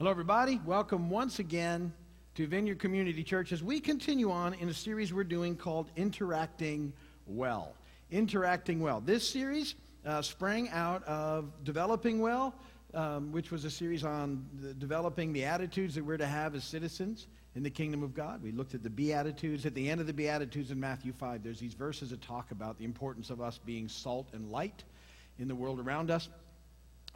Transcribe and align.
Hello, 0.00 0.10
everybody. 0.10 0.58
Welcome 0.64 1.10
once 1.10 1.40
again 1.40 1.92
to 2.34 2.46
Vineyard 2.46 2.78
Community 2.78 3.22
Church 3.22 3.52
as 3.52 3.62
we 3.62 3.80
continue 3.80 4.30
on 4.30 4.54
in 4.54 4.70
a 4.70 4.72
series 4.72 5.12
we're 5.12 5.24
doing 5.24 5.54
called 5.54 5.90
Interacting 5.94 6.94
Well. 7.26 7.74
Interacting 8.10 8.80
Well. 8.80 9.02
This 9.02 9.28
series 9.28 9.74
uh, 10.06 10.22
sprang 10.22 10.70
out 10.70 11.04
of 11.04 11.52
Developing 11.64 12.18
Well, 12.18 12.54
um, 12.94 13.30
which 13.30 13.50
was 13.50 13.66
a 13.66 13.70
series 13.70 14.02
on 14.02 14.48
the, 14.62 14.72
developing 14.72 15.34
the 15.34 15.44
attitudes 15.44 15.96
that 15.96 16.04
we're 16.06 16.16
to 16.16 16.26
have 16.26 16.54
as 16.54 16.64
citizens 16.64 17.26
in 17.54 17.62
the 17.62 17.68
kingdom 17.68 18.02
of 18.02 18.14
God. 18.14 18.42
We 18.42 18.52
looked 18.52 18.74
at 18.74 18.82
the 18.82 18.88
Beatitudes. 18.88 19.66
At 19.66 19.74
the 19.74 19.90
end 19.90 20.00
of 20.00 20.06
the 20.06 20.14
Beatitudes 20.14 20.70
in 20.70 20.80
Matthew 20.80 21.12
5, 21.12 21.42
there's 21.42 21.60
these 21.60 21.74
verses 21.74 22.08
that 22.08 22.22
talk 22.22 22.52
about 22.52 22.78
the 22.78 22.86
importance 22.86 23.28
of 23.28 23.42
us 23.42 23.58
being 23.58 23.86
salt 23.86 24.30
and 24.32 24.50
light 24.50 24.82
in 25.38 25.46
the 25.46 25.54
world 25.54 25.78
around 25.78 26.10
us. 26.10 26.30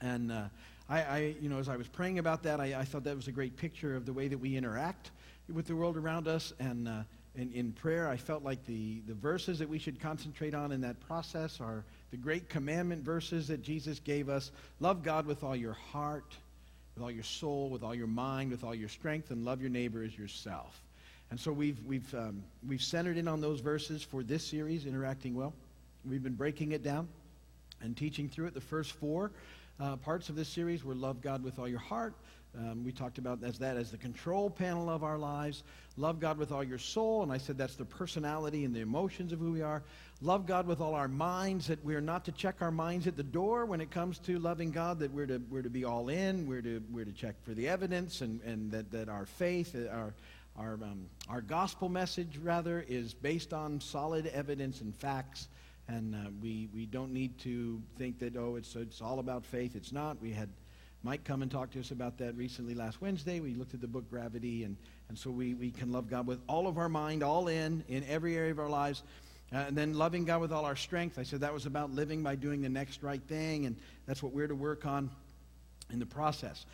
And 0.03 0.31
uh, 0.31 0.49
I, 0.89 1.03
I, 1.03 1.35
you 1.41 1.49
know, 1.49 1.59
as 1.59 1.69
I 1.69 1.77
was 1.77 1.89
praying 1.89 2.19
about 2.19 2.43
that, 2.43 2.61
I, 2.61 2.81
I, 2.81 2.85
thought 2.85 3.05
that 3.05 3.17
was 3.17 3.27
a 3.27 3.33
great 3.33 3.57
picture 3.57 3.97
of 3.97 4.05
the 4.05 4.13
way 4.13 4.29
that 4.29 4.37
we 4.37 4.57
interact 4.57 5.11
with 5.53 5.67
the 5.67 5.75
world 5.75 5.97
around 5.97 6.29
us. 6.29 6.53
And 6.59 6.87
uh, 6.87 7.03
in, 7.37 7.51
in 7.53 7.73
prayer, 7.73 8.07
I 8.09 8.19
felt 8.19 8.45
like 8.45 8.65
the, 8.67 9.01
the 9.07 9.15
verses 9.15 9.59
that 9.61 9.69
we 9.69 9.79
should 9.79 9.99
concentrate 9.99 10.55
on 10.55 10.73
in 10.73 10.83
that 10.83 11.01
process 11.01 11.59
are 11.61 11.85
the 12.11 12.19
great 12.19 12.51
commandment 12.51 13.03
verses 13.03 13.49
that 13.49 13.63
Jesus 13.63 13.99
gave 13.99 14.29
us. 14.29 14.51
Love 14.79 15.03
God 15.03 15.27
with 15.27 15.43
all 15.43 15.57
your 15.57 15.73
heart, 15.73 16.35
with 16.95 17.03
all 17.03 17.11
your 17.11 17.25
soul, 17.25 17.71
with 17.71 17.83
all 17.83 17.95
your 17.95 18.07
mind, 18.07 18.51
with 18.51 18.63
all 18.63 18.75
your 18.75 18.91
strength, 18.91 19.31
and 19.31 19.45
love 19.45 19.63
your 19.63 19.71
neighbor 19.71 20.03
as 20.03 20.17
yourself. 20.17 20.83
And 21.31 21.41
so 21.41 21.51
we've, 21.51 21.83
we've, 21.87 22.15
um, 22.15 22.45
we've 22.69 22.83
centered 22.83 23.17
in 23.17 23.27
on 23.27 23.41
those 23.41 23.61
verses 23.61 24.03
for 24.03 24.23
this 24.23 24.47
series, 24.47 24.85
Interacting 24.85 25.35
Well. 25.35 25.55
We've 26.09 26.23
been 26.23 26.35
breaking 26.35 26.73
it 26.73 26.83
down 26.85 27.09
and 27.81 27.97
teaching 27.97 28.29
through 28.29 28.49
it. 28.49 28.55
The 28.55 28.61
first 28.61 28.93
four 28.93 29.33
uh, 29.81 29.97
parts 29.97 30.29
of 30.29 30.37
this 30.37 30.49
series 30.49 30.85
were 30.85 30.95
love 30.95 31.21
God 31.21 31.43
with 31.43 31.59
all 31.59 31.69
your 31.69 31.79
heart. 31.79 32.15
Um, 32.57 32.85
we 32.85 32.93
talked 32.93 33.19
about 33.19 33.43
as 33.43 33.59
that 33.59 33.77
as 33.77 33.91
the 33.91 33.97
control 33.97 34.49
panel 34.49 34.89
of 34.89 35.03
our 35.03 35.19
lives. 35.19 35.65
Love 35.97 36.21
God 36.21 36.39
with 36.39 36.53
all 36.53 36.63
your 36.63 36.79
soul, 36.79 37.25
and 37.25 37.33
I 37.33 37.39
said 37.39 37.59
that's 37.59 37.75
the 37.75 37.85
personality 37.85 38.65
and 38.65 38.75
the 38.75 38.81
emotions 38.81 39.33
of 39.33 39.41
who 39.41 39.51
we 39.53 39.63
are. 39.63 39.83
Love 40.21 40.47
God 40.47 40.67
with 40.67 40.81
all 40.81 40.95
our 40.95 41.09
minds, 41.09 41.67
that 41.67 41.85
we're 41.85 42.01
not 42.01 42.25
to 42.27 42.33
check 42.33 42.57
our 42.61 42.71
minds 42.71 43.09
at 43.09 43.17
the 43.17 43.25
door 43.25 43.67
when 43.67 43.81
it 43.81 43.91
comes 43.91 44.19
to 44.21 44.39
loving 44.39 44.71
God, 44.71 45.01
that 45.01 45.13
we're 45.13 45.27
to, 45.27 45.43
we're 45.51 45.63
to 45.63 45.71
be 45.71 45.85
all 45.85 46.09
in, 46.09 46.47
we're 46.47 46.63
to, 46.63 46.81
we're 46.93 47.05
to 47.05 47.13
check 47.13 47.35
for 47.43 47.55
the 47.55 47.69
evidence, 47.69 48.21
and, 48.21 48.41
and 48.43 48.71
that, 48.71 48.93
that 48.93 49.09
our 49.09 49.27
faith, 49.27 49.75
uh, 49.75 49.89
our, 49.89 50.15
our, 50.57 50.75
um, 50.75 51.07
our 51.29 51.41
gospel 51.41 51.89
message, 51.89 52.39
rather, 52.39 52.85
is 52.89 53.15
based 53.15 53.53
on 53.53 53.81
solid 53.81 54.29
evidence 54.29 54.81
and 54.81 54.95
facts. 54.95 55.49
And 55.89 56.15
uh, 56.15 56.31
we, 56.41 56.69
we 56.75 56.87
don't 56.87 57.13
need 57.13 57.39
to 57.41 57.81
think 57.99 58.19
that, 58.21 58.37
oh, 58.37 58.57
it's, 58.57 58.75
it's 58.75 59.03
all 59.03 59.19
about 59.19 59.45
faith. 59.45 59.77
It's 59.77 59.93
not. 59.93 60.21
We 60.21 60.33
had 60.33 60.49
Mike 61.03 61.25
come 61.25 61.43
and 61.43 61.51
talk 61.51 61.71
to 61.73 61.81
us 61.81 61.91
about 61.91 62.17
that 62.19 62.35
recently 62.37 62.75
last 62.75 63.03
Wednesday. 63.03 63.41
We 63.41 63.55
looked 63.55 63.75
at 63.75 63.83
the 63.83 63.87
book 63.87 64.09
Gravity, 64.09 64.65
and, 64.65 64.77
and 65.11 65.19
so 65.19 65.31
we, 65.31 65.53
we 65.53 65.71
can 65.71 65.93
love 65.93 66.09
God 66.09 66.27
with 66.27 66.41
all 66.49 66.67
of 66.67 66.79
our 66.79 66.89
mind, 66.89 67.23
all 67.23 67.49
in, 67.49 67.85
in 67.89 68.03
every 68.09 68.37
area 68.37 68.53
of 68.53 68.59
our 68.59 68.71
lives. 68.71 69.03
Uh, 69.53 69.59
and 69.59 69.77
then 69.77 69.93
loving 69.93 70.25
God 70.25 70.41
with 70.41 70.53
all 70.53 70.65
our 70.65 70.75
strength. 70.75 71.19
I 71.19 71.23
said 71.23 71.41
that 71.41 71.53
was 71.53 71.67
about 71.67 71.91
living 71.91 72.23
by 72.23 72.35
doing 72.35 72.63
the 72.63 72.71
next 72.71 73.03
right 73.03 73.23
thing, 73.23 73.67
and 73.67 73.77
that's 74.07 74.23
what 74.23 74.33
we're 74.33 74.49
to 74.49 74.55
work 74.55 74.87
on 74.87 75.11
in 75.93 75.99
the 75.99 76.07
process. 76.07 76.65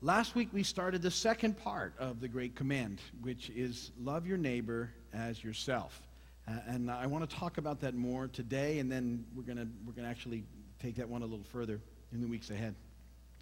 Last 0.00 0.36
week 0.36 0.50
we 0.52 0.62
started 0.62 1.02
the 1.02 1.10
second 1.10 1.58
part 1.58 1.94
of 1.98 2.20
the 2.20 2.28
Great 2.28 2.54
Command, 2.54 3.00
which 3.20 3.50
is 3.50 3.90
love 4.00 4.28
your 4.28 4.38
neighbor 4.38 4.92
as 5.12 5.42
yourself. 5.42 6.00
Uh, 6.48 6.52
and 6.68 6.90
I 6.90 7.06
want 7.06 7.28
to 7.28 7.36
talk 7.36 7.58
about 7.58 7.80
that 7.80 7.94
more 7.94 8.28
today, 8.28 8.78
and 8.78 8.90
then 8.90 9.24
we're 9.34 9.42
going 9.42 9.58
to 9.58 9.68
we're 9.86 9.92
gonna 9.92 10.08
actually 10.08 10.44
take 10.80 10.96
that 10.96 11.08
one 11.08 11.22
a 11.22 11.26
little 11.26 11.44
further 11.44 11.80
in 12.12 12.20
the 12.20 12.26
weeks 12.26 12.50
ahead 12.50 12.74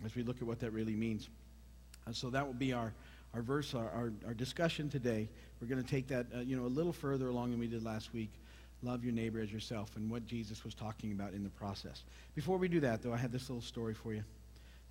as 0.05 0.15
we 0.17 0.23
look 0.23 0.39
at 0.39 0.43
what 0.43 0.59
that 0.61 0.73
really 0.73 0.97
means. 0.97 1.29
Uh, 2.07 2.13
so 2.13 2.31
that 2.31 2.45
will 2.45 2.55
be 2.55 2.73
our, 2.73 2.93
our 3.35 3.43
verse, 3.43 3.75
our, 3.75 3.89
our, 3.91 4.13
our 4.27 4.35
discussion 4.35 4.89
today. 4.89 5.29
We're 5.61 5.69
going 5.69 5.83
to 5.83 5.89
take 5.89 6.09
that 6.09 6.27
uh, 6.35 6.41
you 6.41 6.57
know, 6.57 6.65
a 6.65 6.69
little 6.69 6.93
further 6.93 7.29
along 7.29 7.53
than 7.53 7.61
we 7.61 7.69
did 7.69 7.85
last 7.85 8.13
week. 8.13 8.30
Love 8.83 9.05
your 9.05 9.13
neighbor 9.13 9.41
as 9.41 9.53
yourself 9.53 9.97
and 9.97 10.11
what 10.11 10.27
Jesus 10.27 10.64
was 10.64 10.75
talking 10.75 11.13
about 11.13 11.33
in 11.33 11.45
the 11.45 11.51
process. 11.51 12.05
Before 12.35 12.59
we 12.59 12.69
do 12.69 12.80
that, 12.80 13.03
though, 13.03 13.13
I 13.13 13.17
have 13.17 13.33
this 13.33 13.48
little 13.48 13.63
story 13.63 13.95
for 13.95 14.14
you. 14.14 14.25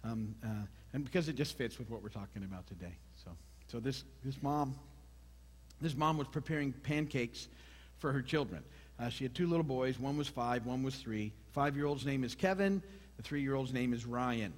Um, 0.04 0.36
uh, 0.44 0.48
and 0.94 1.04
because 1.04 1.28
it 1.28 1.36
just 1.36 1.58
fits 1.58 1.78
with 1.78 1.90
what 1.90 2.02
we're 2.02 2.10
talking 2.10 2.44
about 2.44 2.66
today. 2.68 2.96
So, 3.24 3.32
so 3.68 3.80
this, 3.80 4.04
this 4.24 4.42
mom, 4.42 4.76
this 5.82 5.96
mom 5.96 6.18
was 6.18 6.28
preparing 6.28 6.72
pancakes 6.72 7.48
for 8.00 8.12
her 8.12 8.22
children. 8.22 8.64
Uh, 9.00 9.10
she 9.10 9.24
had 9.24 9.36
two 9.36 9.48
little 9.48 9.64
boys. 9.64 10.00
One 10.00 10.18
was 10.18 10.28
five, 10.28 10.66
one 10.66 10.84
was 10.84 10.96
three. 10.96 11.34
Five 11.52 11.76
year 11.76 11.86
old's 11.86 12.06
name 12.06 12.24
is 12.24 12.36
Kevin, 12.36 12.82
the 13.18 13.24
three 13.24 13.42
year 13.42 13.56
old's 13.56 13.74
name 13.74 13.94
is 13.94 14.06
Ryan. 14.06 14.54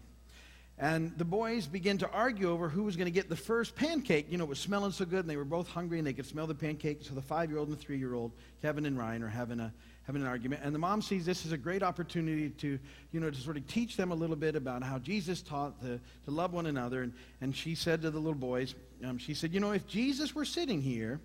And 0.80 1.18
the 1.18 1.26
boys 1.26 1.66
began 1.66 1.98
to 2.00 2.10
argue 2.12 2.52
over 2.52 2.70
who 2.70 2.84
was 2.84 2.96
going 2.96 3.08
to 3.08 3.12
get 3.12 3.30
the 3.30 3.36
first 3.36 3.76
pancake. 3.76 4.28
You 4.30 4.38
know, 4.38 4.44
it 4.44 4.50
was 4.50 4.60
smelling 4.60 4.92
so 4.92 5.06
good, 5.06 5.22
and 5.22 5.30
they 5.30 5.36
were 5.36 5.44
both 5.44 5.68
hungry, 5.68 5.98
and 5.98 6.06
they 6.06 6.14
could 6.14 6.28
smell 6.28 6.46
the 6.46 6.54
pancake. 6.54 7.00
So 7.02 7.16
the 7.16 7.22
five 7.22 7.50
year 7.50 7.58
old 7.58 7.70
and 7.70 7.76
the 7.76 7.82
three 7.82 7.98
year 7.98 8.14
old, 8.14 8.32
Kevin 8.62 8.86
and 8.86 8.96
Ryan, 8.96 9.24
are 9.24 9.28
having, 9.28 9.60
a, 9.60 9.74
having 10.04 10.22
an 10.22 10.28
argument. 10.28 10.62
And 10.64 10.76
the 10.76 10.80
mom 10.80 11.02
sees 11.02 11.26
this 11.26 11.48
as 11.48 11.52
a 11.52 11.58
great 11.58 11.82
opportunity 11.82 12.50
to, 12.50 12.78
you 13.12 13.20
know, 13.20 13.32
to 13.32 13.42
sort 13.42 13.58
of 13.58 13.66
teach 13.66 13.98
them 13.98 14.12
a 14.12 14.16
little 14.16 14.36
bit 14.36 14.56
about 14.56 14.84
how 14.84 15.00
Jesus 15.00 15.42
taught 15.42 15.82
to, 15.82 16.00
to 16.26 16.32
love 16.32 16.54
one 16.54 16.68
another. 16.68 17.02
And, 17.02 17.14
and 17.42 17.56
she 17.56 17.74
said 17.74 18.04
to 18.04 18.12
the 18.12 18.20
little 18.20 18.36
boys, 18.36 18.76
um, 19.04 19.18
she 19.18 19.34
said, 19.34 19.56
You 19.56 19.60
know, 19.60 19.72
if 19.72 19.88
Jesus 19.88 20.36
were 20.36 20.46
sitting 20.46 20.80
here, 20.80 21.20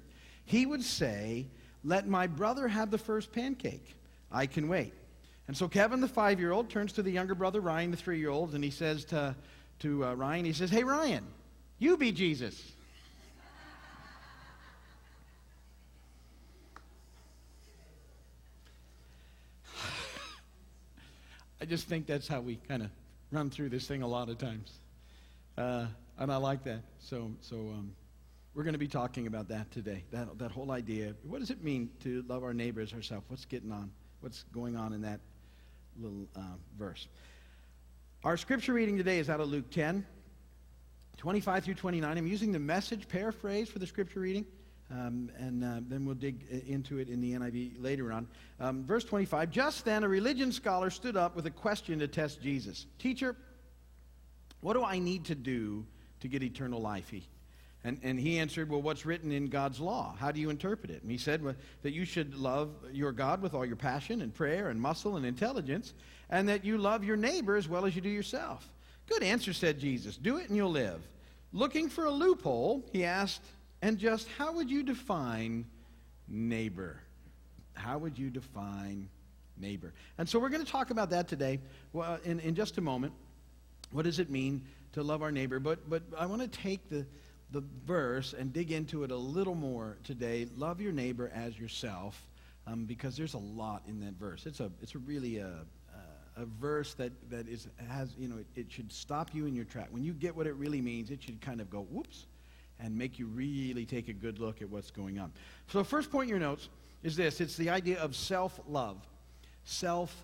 he 0.47 0.65
would 0.65 0.83
say, 0.83 1.47
let 1.85 2.07
my 2.07 2.27
brother 2.27 2.69
have 2.69 2.91
the 2.91 2.99
first 2.99 3.33
pancake. 3.33 3.95
I 4.31 4.47
can 4.47 4.69
wait. 4.69 4.95
And 5.49 5.57
so 5.57 5.69
Kevin, 5.69 6.01
the 6.01 6.09
five 6.09 6.39
year 6.41 6.53
old, 6.53 6.71
turns 6.71 6.93
to 6.95 7.03
the 7.03 7.11
younger 7.11 7.35
brother, 7.35 7.61
Ryan, 7.61 7.91
the 7.91 7.97
three 7.97 8.19
year 8.19 8.31
old, 8.31 8.55
and 8.55 8.63
he 8.63 8.71
says 8.71 9.05
to, 9.07 9.35
to 9.81 10.05
uh, 10.05 10.15
Ryan, 10.15 10.45
he 10.45 10.53
says, 10.53 10.71
Hey, 10.71 10.85
Ryan, 10.85 11.27
you 11.79 11.97
be 11.97 12.13
Jesus. 12.13 12.63
I 21.61 21.65
just 21.65 21.89
think 21.89 22.07
that's 22.07 22.29
how 22.29 22.41
we 22.41 22.57
kind 22.69 22.83
of 22.83 22.91
run 23.33 23.51
through 23.51 23.71
this 23.71 23.89
thing 23.89 24.03
a 24.03 24.09
lot 24.09 24.29
of 24.29 24.39
times. 24.39 24.79
Uh, 25.59 25.87
and 26.19 26.33
I 26.33 26.37
like 26.37 26.63
that. 26.65 26.83
So, 27.01 27.33
so 27.41 27.57
um, 27.57 27.93
we're 28.55 28.65
going 28.65 28.75
to 28.75 28.79
be 28.79 28.89
talking 28.89 29.27
about 29.27 29.49
that 29.49 29.71
today. 29.71 30.05
That, 30.11 30.39
that 30.39 30.51
whole 30.51 30.73
idea. 30.73 31.15
What 31.23 31.41
does 31.41 31.51
it 31.51 31.65
mean 31.65 31.91
to 32.03 32.23
love 32.29 32.43
our 32.45 32.53
neighbors 32.53 32.93
ourselves? 32.93 33.25
What's 33.29 33.47
getting 33.47 33.73
on? 33.73 33.91
What's 34.21 34.45
going 34.53 34.77
on 34.77 34.93
in 34.93 35.03
that 35.03 35.21
little 35.99 36.27
uh, 36.37 36.57
verse? 36.79 37.09
Our 38.25 38.37
scripture 38.37 38.75
reading 38.75 38.97
today 38.97 39.19
is 39.19 39.31
out 39.31 39.41
of 39.41 39.49
Luke 39.49 39.71
10, 39.71 40.07
25 41.17 41.65
through 41.65 41.75
29. 41.75 42.19
I'm 42.19 42.27
using 42.27 42.53
the 42.53 42.59
message 42.59 43.09
paraphrase 43.09 43.69
for 43.69 43.79
the 43.79 43.87
scripture 43.87 44.21
reading, 44.21 44.45
um, 44.91 45.31
and 45.39 45.65
uh, 45.65 45.81
then 45.89 46.05
we'll 46.05 46.15
dig 46.15 46.45
into 46.67 46.99
it 46.99 47.09
in 47.09 47.21
the 47.21 47.33
NIV 47.33 47.83
later 47.83 48.13
on. 48.13 48.29
Um, 48.61 48.85
verse 48.85 49.05
25 49.05 49.51
Just 49.51 49.85
then, 49.87 50.05
a 50.05 50.09
religion 50.09 50.53
scholar 50.53 50.91
stood 50.91 51.17
up 51.17 51.35
with 51.35 51.47
a 51.47 51.51
question 51.51 51.99
to 52.01 52.07
test 52.07 52.43
Jesus 52.43 52.87
Teacher, 52.99 53.35
what 54.61 54.75
do 54.75 54.85
I 54.85 54.99
need 54.99 55.25
to 55.25 55.35
do 55.35 55.87
to 56.21 56.29
get 56.29 56.43
eternal 56.43 56.81
life? 56.81 57.09
He 57.09 57.27
and, 57.85 57.99
and 58.03 58.19
he 58.19 58.39
answered, 58.39 58.71
Well, 58.71 58.83
what's 58.83 59.05
written 59.05 59.33
in 59.33 59.49
God's 59.49 59.81
law? 59.81 60.15
How 60.19 60.31
do 60.31 60.41
you 60.41 60.51
interpret 60.51 60.91
it? 60.91 61.03
And 61.03 61.11
he 61.11 61.19
said 61.19 61.43
well, 61.43 61.55
that 61.83 61.93
you 61.93 62.05
should 62.05 62.35
love 62.35 62.71
your 62.93 63.11
God 63.11 63.43
with 63.43 63.55
all 63.55 63.67
your 63.67 63.77
passion 63.77 64.23
and 64.23 64.33
prayer 64.33 64.69
and 64.69 64.81
muscle 64.81 65.17
and 65.17 65.27
intelligence, 65.27 65.93
and 66.31 66.49
that 66.49 66.65
you 66.65 66.79
love 66.79 67.03
your 67.03 67.17
neighbor 67.17 67.57
as 67.57 67.69
well 67.69 67.85
as 67.85 67.97
you 67.97 68.01
do 68.01 68.09
yourself. 68.09 68.69
Good 69.09 69.25
answer, 69.25 69.53
said 69.53 69.81
Jesus. 69.81 70.17
Do 70.17 70.37
it 70.37 70.49
and 70.49 70.57
you'll 70.57 70.71
live. 70.71 71.03
Looking 71.53 71.89
for 71.89 72.05
a 72.05 72.11
loophole, 72.11 72.85
he 72.93 73.05
asked, 73.05 73.43
And 73.83 73.99
just 73.99 74.29
how 74.39 74.53
would 74.53 74.71
you 74.71 74.85
define 74.85 75.67
neighbor? 76.29 77.01
How 77.75 77.99
would 77.99 78.17
you 78.17 78.31
define 78.31 79.09
neighbor? 79.59 79.93
And 80.19 80.29
so 80.29 80.39
we're 80.39 80.51
going 80.51 80.65
to 80.65 80.71
talk 80.71 80.91
about 80.91 81.11
that 81.11 81.27
today 81.27 81.59
well, 81.93 82.13
uh, 82.13 82.19
in, 82.25 82.39
in 82.41 82.55
just 82.55 82.79
a 82.79 82.81
moment. 82.81 83.13
What 83.91 84.05
does 84.05 84.21
it 84.21 84.31
mean 84.31 84.63
to 84.93 85.03
love 85.03 85.21
our 85.21 85.33
neighbor? 85.33 85.59
But, 85.59 85.91
but 85.91 86.03
I 86.17 86.27
want 86.27 86.43
to 86.43 86.49
take 86.49 86.89
the 86.89 87.05
the 87.53 87.63
verse 87.87 88.35
and 88.37 88.53
dig 88.53 88.73
into 88.73 89.05
it 89.05 89.11
a 89.11 89.17
little 89.17 89.55
more 89.55 89.99
today. 90.05 90.47
Love 90.57 90.81
your 90.81 90.93
neighbor 90.93 91.31
as 91.35 91.59
yourself, 91.59 92.27
um, 92.67 92.87
because 92.87 93.17
there's 93.17 93.35
a 93.35 93.39
lot 93.39 93.83
in 93.87 94.01
that 94.01 94.15
verse. 94.15 94.47
It's 94.47 94.61
a 94.61 94.71
it's 94.81 94.95
a 94.95 94.99
really 94.99 95.39
a, 95.39 95.61
a, 96.37 96.47
verse 96.47 96.95
that 96.95 97.13
that 97.31 97.47
is 97.49 97.69
has 97.89 98.15
you 98.19 98.29
know 98.29 98.39
it, 98.39 98.47
it, 98.57 98.73
should 98.73 98.91
stop 98.91 99.35
you 99.35 99.47
in 99.47 99.55
your 99.55 99.67
track. 99.67 99.89
When 99.91 100.03
you 100.03 100.15
get 100.15 100.35
what 100.35 100.47
it 100.47 100.55
really 100.55 100.81
means, 100.81 101.11
it 101.11 101.23
should 101.23 101.41
kind 101.41 101.61
of 101.61 101.69
go 101.69 101.87
whoops, 101.91 102.27
and 102.81 102.97
make 102.97 103.19
you 103.19 103.27
really 103.27 103.85
take 103.85 104.09
a 104.09 104.15
good 104.15 104.39
look 104.39 104.63
at 104.63 104.71
what's 104.71 104.91
going 104.91 105.19
on. 105.19 105.31
So, 105.69 105.85
first 105.85 106.11
point 106.11 106.25
in 106.25 106.31
your 106.31 106.39
notes 106.39 106.71
is 107.03 107.17
this: 107.17 107.41
it's 107.41 107.57
the 107.57 107.69
idea 107.69 108.01
of 108.01 108.17
self 108.17 108.59
love, 108.67 108.97
self 109.65 110.17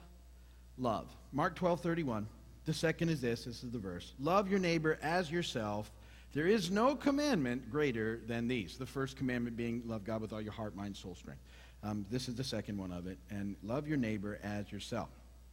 love. 0.79 1.15
Mark 1.33 1.57
twelve 1.57 1.81
thirty 1.81 2.03
one. 2.03 2.27
The 2.65 2.75
second 2.75 3.09
is 3.09 3.21
this. 3.21 3.45
This 3.45 3.63
is 3.63 3.71
the 3.71 3.79
verse: 3.79 4.15
Love 4.19 4.51
your 4.51 4.61
neighbor 4.61 4.99
as 5.03 5.31
yourself. 5.31 5.93
There 6.35 6.47
is 6.47 6.71
no 6.71 6.95
commandment 6.95 7.71
greater 7.71 8.21
than 8.27 8.49
these. 8.49 8.77
The 8.77 8.87
first 8.87 9.17
commandment 9.17 9.57
being 9.57 9.83
love 9.87 10.05
God 10.05 10.21
with 10.21 10.33
all 10.33 10.41
your 10.41 10.53
heart, 10.53 10.77
mind, 10.77 10.97
soul, 10.97 11.15
strength. 11.15 11.41
Um, 11.83 12.05
this 12.11 12.29
is 12.29 12.35
the 12.35 12.45
second 12.45 12.77
one 12.77 12.93
of 12.93 13.07
it. 13.07 13.19
And 13.31 13.57
love 13.63 13.89
your 13.89 13.97
neighbor 13.97 14.39
as 14.43 14.71
yourself. 14.71 15.09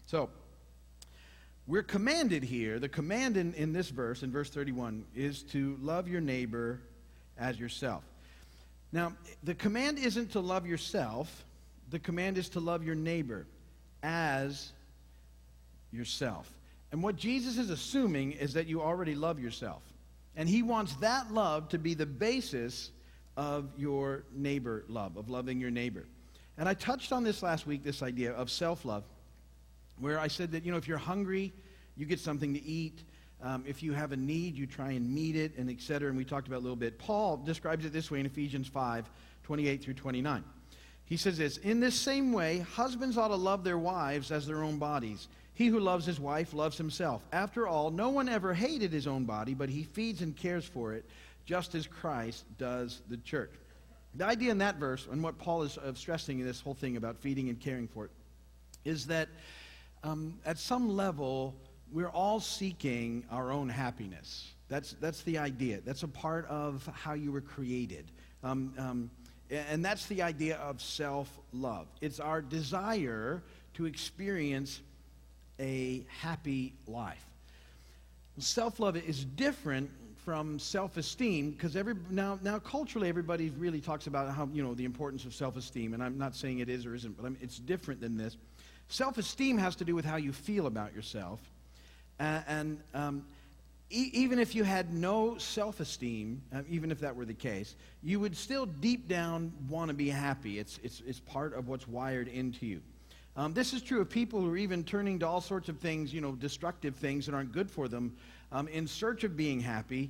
So, 0.06 0.30
we're 1.68 1.84
commanded 1.84 2.44
here, 2.44 2.78
the 2.78 2.90
command 2.90 3.38
in, 3.38 3.54
in 3.56 3.74
this 3.74 3.90
verse, 3.90 4.22
in 4.22 4.32
verse 4.32 4.52
31, 4.52 5.04
is 5.16 5.42
to 5.44 5.78
love 5.82 6.08
your 6.08 6.22
neighbor 6.22 6.80
as 7.40 7.60
yourself. 7.60 8.04
Now, 8.92 9.14
the 9.44 9.56
command 9.56 9.98
isn't 9.98 10.34
to 10.34 10.40
love 10.40 10.68
yourself, 10.68 11.44
the 11.90 11.98
command 11.98 12.38
is 12.38 12.50
to 12.50 12.60
love 12.60 12.84
your 12.84 12.94
neighbor 12.94 13.48
as 14.04 14.74
yourself. 15.92 16.52
And 16.92 17.02
what 17.02 17.16
Jesus 17.16 17.58
is 17.58 17.72
assuming 17.72 18.34
is 18.34 18.54
that 18.54 18.68
you 18.68 18.82
already 18.82 19.16
love 19.16 19.40
yourself. 19.40 19.82
And 20.36 20.50
he 20.50 20.64
wants 20.64 20.96
that 20.96 21.32
love 21.32 21.70
to 21.70 21.78
be 21.78 21.94
the 21.94 22.06
basis 22.06 22.92
of 23.38 23.70
your 23.78 24.24
neighbor 24.34 24.86
love, 24.88 25.18
of 25.18 25.30
loving 25.30 25.60
your 25.60 25.72
neighbor. 25.72 26.06
And 26.58 26.70
I 26.70 26.74
touched 26.74 27.12
on 27.12 27.24
this 27.24 27.44
last 27.44 27.68
week, 27.68 27.84
this 27.84 28.02
idea 28.02 28.32
of 28.32 28.50
self 28.50 28.86
love, 28.86 29.04
where 30.00 30.20
I 30.20 30.28
said 30.28 30.52
that, 30.52 30.66
you 30.66 30.72
know, 30.72 30.78
if 30.78 30.88
you're 30.88 30.98
hungry, 30.98 31.54
you 31.96 32.06
get 32.06 32.20
something 32.20 32.54
to 32.54 32.64
eat. 32.64 33.04
Um, 33.42 33.64
if 33.68 33.84
you 33.84 33.94
have 33.94 34.12
a 34.12 34.18
need, 34.18 34.56
you 34.56 34.66
try 34.66 34.92
and 34.92 35.14
meet 35.14 35.36
it, 35.36 35.58
and 35.58 35.70
et 35.70 35.82
cetera. 35.82 36.10
And 36.10 36.18
we 36.18 36.26
talked 36.26 36.48
about 36.48 36.60
a 36.60 36.66
little 36.66 36.76
bit. 36.76 36.98
Paul 36.98 37.38
describes 37.38 37.86
it 37.86 37.94
this 37.94 38.10
way 38.10 38.20
in 38.20 38.26
Ephesians 38.26 38.68
5 38.68 39.10
28 39.44 39.84
through 39.84 39.94
29. 39.94 40.44
He 41.06 41.18
says 41.18 41.38
this 41.38 41.58
In 41.58 41.80
this 41.80 41.96
same 42.00 42.32
way, 42.32 42.60
husbands 42.60 43.18
ought 43.18 43.28
to 43.30 43.36
love 43.36 43.64
their 43.64 43.78
wives 43.78 44.32
as 44.32 44.48
their 44.48 44.64
own 44.64 44.78
bodies. 44.78 45.28
He 45.56 45.68
who 45.68 45.80
loves 45.80 46.06
his 46.06 46.20
wife 46.20 46.54
loves 46.54 46.78
himself. 46.78 47.26
After 47.32 47.66
all, 47.68 47.90
no 47.90 48.10
one 48.10 48.30
ever 48.30 48.54
hated 48.54 48.92
his 48.92 49.08
own 49.08 49.24
body, 49.24 49.54
but 49.54 49.70
he 49.70 49.84
feeds 49.84 50.22
and 50.22 50.36
cares 50.36 50.66
for 50.66 50.94
it, 50.94 51.06
just 51.46 51.76
as 51.76 51.88
Christ 51.88 52.46
does 52.58 53.02
the 53.10 53.18
church. 53.18 53.52
The 54.16 54.26
idea 54.26 54.52
in 54.52 54.58
that 54.60 54.76
verse, 54.76 55.08
and 55.10 55.24
what 55.24 55.38
Paul 55.38 55.64
is 55.64 55.78
uh, 55.78 55.94
stressing 55.94 56.40
in 56.40 56.46
this 56.46 56.60
whole 56.60 56.74
thing 56.74 56.98
about 56.98 57.18
feeding 57.18 57.50
and 57.50 57.60
caring 57.60 57.88
for 57.88 58.06
it, 58.06 58.12
is 58.84 59.08
that 59.08 59.30
um, 60.04 60.40
at 60.46 60.60
some 60.60 60.96
level, 60.96 61.56
we're 61.92 62.10
all 62.10 62.40
seeking 62.42 63.24
our 63.32 63.52
own 63.52 63.70
happiness. 63.70 64.52
That's, 64.68 64.94
that's 65.00 65.22
the 65.24 65.38
idea. 65.38 65.80
That's 65.86 66.04
a 66.04 66.08
part 66.08 66.48
of 66.48 66.88
how 66.94 67.14
you 67.14 67.32
were 67.32 67.42
created. 67.42 68.12
Um, 68.44 68.74
um, 68.78 69.10
and 69.50 69.86
that's 69.86 70.08
the 70.08 70.22
idea 70.22 70.58
of 70.58 70.82
self 70.82 71.30
love. 71.54 71.88
It's 72.02 72.20
our 72.20 72.42
desire 72.42 73.44
to 73.76 73.86
experience 73.86 74.82
a 75.60 76.06
happy 76.22 76.74
life. 76.88 77.26
Self 78.38 78.80
love 78.80 78.98
is 78.98 79.24
different 79.24 79.90
from 80.26 80.58
self 80.58 80.98
esteem 80.98 81.52
because 81.52 81.76
every 81.76 81.94
now 82.10 82.40
now 82.42 82.60
culturally 82.60 83.08
everybody 83.08 83.52
really 83.52 83.80
talks 83.80 84.08
about 84.08 84.34
how 84.34 84.50
you 84.52 84.64
know 84.64 84.74
the 84.74 84.84
importance 84.84 85.24
of 85.24 85.34
self 85.34 85.56
esteem, 85.56 85.94
and 85.94 86.04
I'm 86.04 86.18
not 86.18 86.36
saying 86.36 86.60
it 86.60 86.68
is 86.68 86.86
or 86.86 86.96
isn't, 86.96 87.16
but 87.16 87.26
I'm, 87.26 87.38
it's 87.42 87.60
different 87.60 88.02
than 88.02 88.18
this. 88.18 88.36
Self 88.90 89.18
esteem 89.18 89.58
has 89.58 89.76
to 89.78 89.86
do 89.86 89.96
with 89.96 90.04
how 90.04 90.18
you 90.18 90.34
feel 90.34 90.66
about 90.68 90.94
yourself, 90.94 91.40
and 92.20 92.80
um, 92.94 93.26
e- 93.90 94.10
even 94.14 94.40
if 94.40 94.56
you 94.56 94.64
had 94.64 94.94
no 94.94 95.38
self 95.38 95.80
esteem, 95.80 96.42
uh, 96.54 96.62
even 96.70 96.92
if 96.92 97.00
that 97.00 97.16
were 97.16 97.26
the 97.26 97.34
case, 97.34 97.76
you 98.04 98.20
would 98.20 98.36
still 98.36 98.66
deep 98.66 99.08
down 99.08 99.54
want 99.70 99.90
to 99.90 99.94
be 99.94 100.10
happy. 100.10 100.60
It's 100.60 100.80
it's 100.84 101.02
it's 101.06 101.20
part 101.20 101.54
of 101.54 101.68
what's 101.68 101.88
wired 101.88 102.28
into 102.28 102.66
you. 102.66 102.82
Um, 103.38 103.54
this 103.54 103.74
is 103.74 103.82
true 103.82 104.00
of 104.00 104.10
people 104.10 104.40
who 104.40 104.50
are 104.50 104.58
even 104.58 104.84
turning 104.84 105.20
to 105.20 105.28
all 105.28 105.42
sorts 105.42 105.68
of 105.68 105.78
things, 105.80 106.14
you 106.14 106.22
know, 106.22 106.32
destructive 106.34 106.96
things 106.96 107.26
that 107.26 107.36
aren't 107.36 107.52
good 107.52 107.70
for 107.70 107.90
them, 107.90 108.16
um, 108.52 108.70
in 108.70 108.88
search 108.88 109.26
of 109.26 109.36
being 109.36 109.60
happy. 109.60 110.10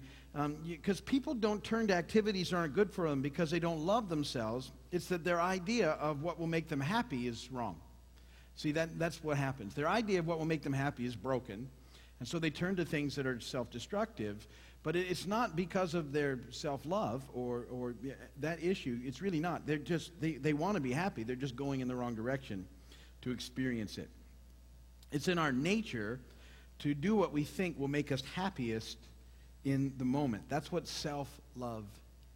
Because 0.67 0.99
um, 0.99 1.05
people 1.05 1.33
don't 1.33 1.63
turn 1.63 1.87
to 1.87 1.95
activities 1.95 2.51
that 2.51 2.57
aren't 2.57 2.75
good 2.75 2.91
for 2.91 3.09
them 3.09 3.21
because 3.21 3.49
they 3.49 3.59
don't 3.59 3.83
love 3.85 4.09
themselves. 4.09 4.71
It's 4.91 5.07
that 5.07 5.23
their 5.23 5.41
idea 5.41 5.91
of 5.91 6.21
what 6.21 6.39
will 6.39 6.47
make 6.47 6.67
them 6.67 6.81
happy 6.81 7.27
is 7.27 7.49
wrong. 7.51 7.77
See, 8.57 8.71
that, 8.73 8.99
that's 8.99 9.23
what 9.23 9.37
happens. 9.37 9.73
Their 9.73 9.87
idea 9.87 10.19
of 10.19 10.27
what 10.27 10.37
will 10.37 10.45
make 10.45 10.61
them 10.61 10.73
happy 10.73 11.05
is 11.05 11.15
broken. 11.15 11.67
And 12.19 12.27
so 12.27 12.37
they 12.37 12.51
turn 12.51 12.75
to 12.75 12.85
things 12.85 13.15
that 13.15 13.25
are 13.25 13.39
self 13.39 13.71
destructive. 13.71 14.47
But 14.83 14.95
it's 14.95 15.25
not 15.25 15.55
because 15.55 15.95
of 15.95 16.13
their 16.13 16.39
self 16.51 16.85
love 16.85 17.23
or, 17.33 17.65
or 17.71 17.95
that 18.41 18.63
issue. 18.63 18.99
It's 19.03 19.19
really 19.19 19.39
not. 19.39 19.65
They're 19.65 19.77
just, 19.77 20.11
they, 20.21 20.33
they 20.33 20.53
want 20.53 20.75
to 20.75 20.81
be 20.81 20.91
happy. 20.91 21.23
They're 21.23 21.35
just 21.35 21.55
going 21.55 21.79
in 21.79 21.87
the 21.87 21.95
wrong 21.95 22.13
direction 22.13 22.67
to 23.25 23.31
experience 23.31 23.97
it. 23.97 24.07
It's 25.11 25.27
in 25.27 25.39
our 25.39 25.51
nature 25.51 26.19
to 26.79 26.93
do 26.93 27.15
what 27.15 27.31
we 27.31 27.43
think 27.43 27.79
will 27.79 27.87
make 27.87 28.11
us 28.11 28.21
happiest 28.35 28.97
in 29.63 29.93
the 29.97 30.05
moment. 30.05 30.43
That's 30.47 30.71
what 30.71 30.87
self 30.87 31.27
love 31.55 31.85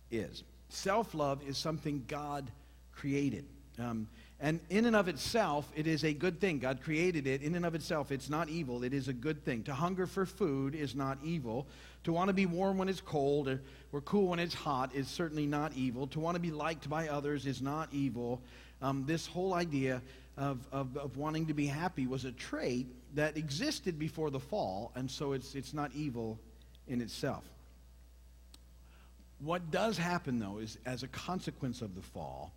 is. 0.09 0.44
Self 0.69 1.13
love 1.13 1.47
is 1.47 1.59
something 1.59 2.03
God 2.07 2.50
created. 2.91 3.45
Um, 3.77 4.07
and 4.39 4.59
in 4.69 4.86
and 4.86 4.95
of 4.95 5.07
itself, 5.07 5.71
it 5.75 5.86
is 5.86 6.03
a 6.03 6.13
good 6.13 6.41
thing. 6.41 6.57
God 6.57 6.81
created 6.81 7.27
it. 7.27 7.44
In 7.44 7.56
and 7.56 7.65
of 7.65 7.75
itself, 7.75 8.12
it's 8.12 8.30
not 8.30 8.50
evil. 8.50 8.83
It 8.83 8.94
is 8.94 9.09
a 9.09 9.13
good 9.13 9.45
thing. 9.45 9.63
To 9.63 9.74
hunger 9.74 10.07
for 10.07 10.25
food 10.25 10.74
is 10.74 10.95
not 10.95 11.19
evil. 11.24 11.68
To 12.06 12.13
want 12.13 12.30
to 12.30 12.33
be 12.33 12.45
warm 12.47 12.80
when 12.80 12.89
it's 12.89 13.01
cold 13.01 13.47
or, 13.47 13.62
or 13.91 14.01
cool 14.01 14.27
when 14.27 14.39
it's 14.39 14.56
hot 14.56 14.95
is 14.95 15.07
certainly 15.07 15.45
not 15.45 15.74
evil. 15.75 16.07
To 16.07 16.19
want 16.19 16.36
to 16.36 16.41
be 16.41 16.51
liked 16.51 16.89
by 16.89 17.09
others 17.09 17.45
is 17.45 17.62
not 17.62 17.89
evil. 17.91 18.41
Um, 18.81 19.03
this 19.06 19.27
whole 19.27 19.53
idea 19.53 20.01
of, 20.39 20.65
of, 20.71 20.95
of 20.95 21.18
wanting 21.18 21.47
to 21.47 21.53
be 21.53 21.68
happy 21.68 22.07
was 22.07 22.24
a 22.24 22.31
trait 22.31 22.88
that 23.13 23.36
existed 23.36 24.00
before 24.00 24.31
the 24.31 24.39
fall, 24.39 24.91
and 24.95 25.12
so 25.12 25.33
it's, 25.33 25.53
it's 25.53 25.74
not 25.74 25.91
evil 25.94 26.39
in 26.88 27.01
itself. 27.01 27.44
What 29.39 29.69
does 29.69 29.97
happen, 29.97 30.39
though, 30.39 30.59
is 30.59 30.77
as 30.86 31.03
a 31.03 31.07
consequence 31.09 31.81
of 31.81 31.94
the 31.94 32.01
fall 32.01 32.53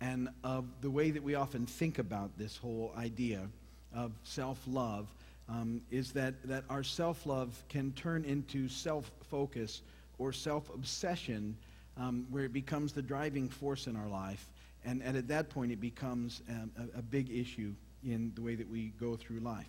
and 0.00 0.30
of 0.42 0.64
the 0.80 0.90
way 0.90 1.10
that 1.10 1.22
we 1.22 1.34
often 1.34 1.66
think 1.66 1.98
about 1.98 2.36
this 2.38 2.56
whole 2.56 2.92
idea 2.96 3.48
of 3.94 4.12
self 4.22 4.58
love, 4.66 5.08
um, 5.48 5.82
is 5.90 6.12
that, 6.12 6.34
that 6.44 6.64
our 6.70 6.82
self 6.82 7.26
love 7.26 7.62
can 7.68 7.92
turn 7.92 8.24
into 8.24 8.68
self 8.68 9.10
focus 9.30 9.82
or 10.18 10.32
self 10.32 10.72
obsession, 10.74 11.56
um, 11.98 12.26
where 12.30 12.44
it 12.44 12.52
becomes 12.52 12.92
the 12.92 13.02
driving 13.02 13.48
force 13.48 13.86
in 13.86 13.96
our 13.96 14.08
life 14.08 14.48
and, 14.84 15.02
and 15.02 15.16
at 15.16 15.28
that 15.28 15.50
point, 15.50 15.72
it 15.72 15.80
becomes 15.80 16.42
um, 16.48 16.70
a, 16.78 16.98
a 16.98 17.02
big 17.02 17.30
issue 17.30 17.74
in 18.04 18.32
the 18.34 18.42
way 18.42 18.54
that 18.54 18.68
we 18.68 18.92
go 19.00 19.16
through 19.16 19.40
life. 19.40 19.66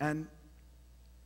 And 0.00 0.26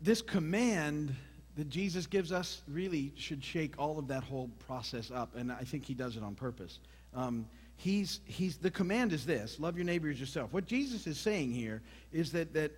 this 0.01 0.23
command 0.23 1.15
that 1.57 1.69
Jesus 1.69 2.07
gives 2.07 2.33
us 2.33 2.63
really 2.67 3.13
should 3.17 3.45
shake 3.45 3.79
all 3.79 3.99
of 3.99 4.09
that 4.09 4.25
whole 4.25 4.49
process 4.67 5.11
up, 5.11 5.37
and 5.37 5.53
I 5.53 5.65
think 5.65 5.85
he 5.85 5.95
does 5.95 6.17
it 6.17 6.23
on 6.23 6.35
purpose. 6.35 6.79
Um, 7.15 7.47
he's, 7.77 8.21
he's, 8.25 8.57
the 8.57 8.71
command 8.71 9.13
is 9.13 9.27
this 9.27 9.61
love 9.61 9.77
your 9.77 9.85
neighbor 9.85 10.09
as 10.11 10.19
yourself. 10.19 10.53
What 10.53 10.67
Jesus 10.67 11.07
is 11.07 11.19
saying 11.19 11.53
here 11.53 11.83
is 12.13 12.33
that, 12.33 12.55
that 12.55 12.73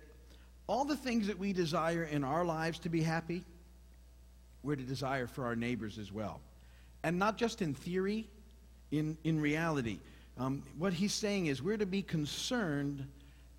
all 0.67 0.83
the 0.83 0.97
things 0.97 1.27
that 1.27 1.37
we 1.37 1.53
desire 1.53 2.03
in 2.03 2.23
our 2.23 2.43
lives 2.43 2.79
to 2.79 2.89
be 2.89 3.01
happy, 3.01 3.43
we're 4.63 4.75
to 4.75 4.83
desire 4.83 5.27
for 5.27 5.45
our 5.45 5.55
neighbors 5.55 5.97
as 5.97 6.11
well. 6.11 6.41
And 7.03 7.19
not 7.19 7.37
just 7.37 7.61
in 7.61 7.73
theory, 7.73 8.27
in, 8.97 9.17
in 9.23 9.39
reality. 9.39 9.99
Um, 10.37 10.63
what 10.77 10.93
he's 10.93 11.13
saying 11.13 11.47
is 11.47 11.61
we're 11.61 11.77
to 11.77 11.85
be 11.85 12.01
concerned, 12.01 13.05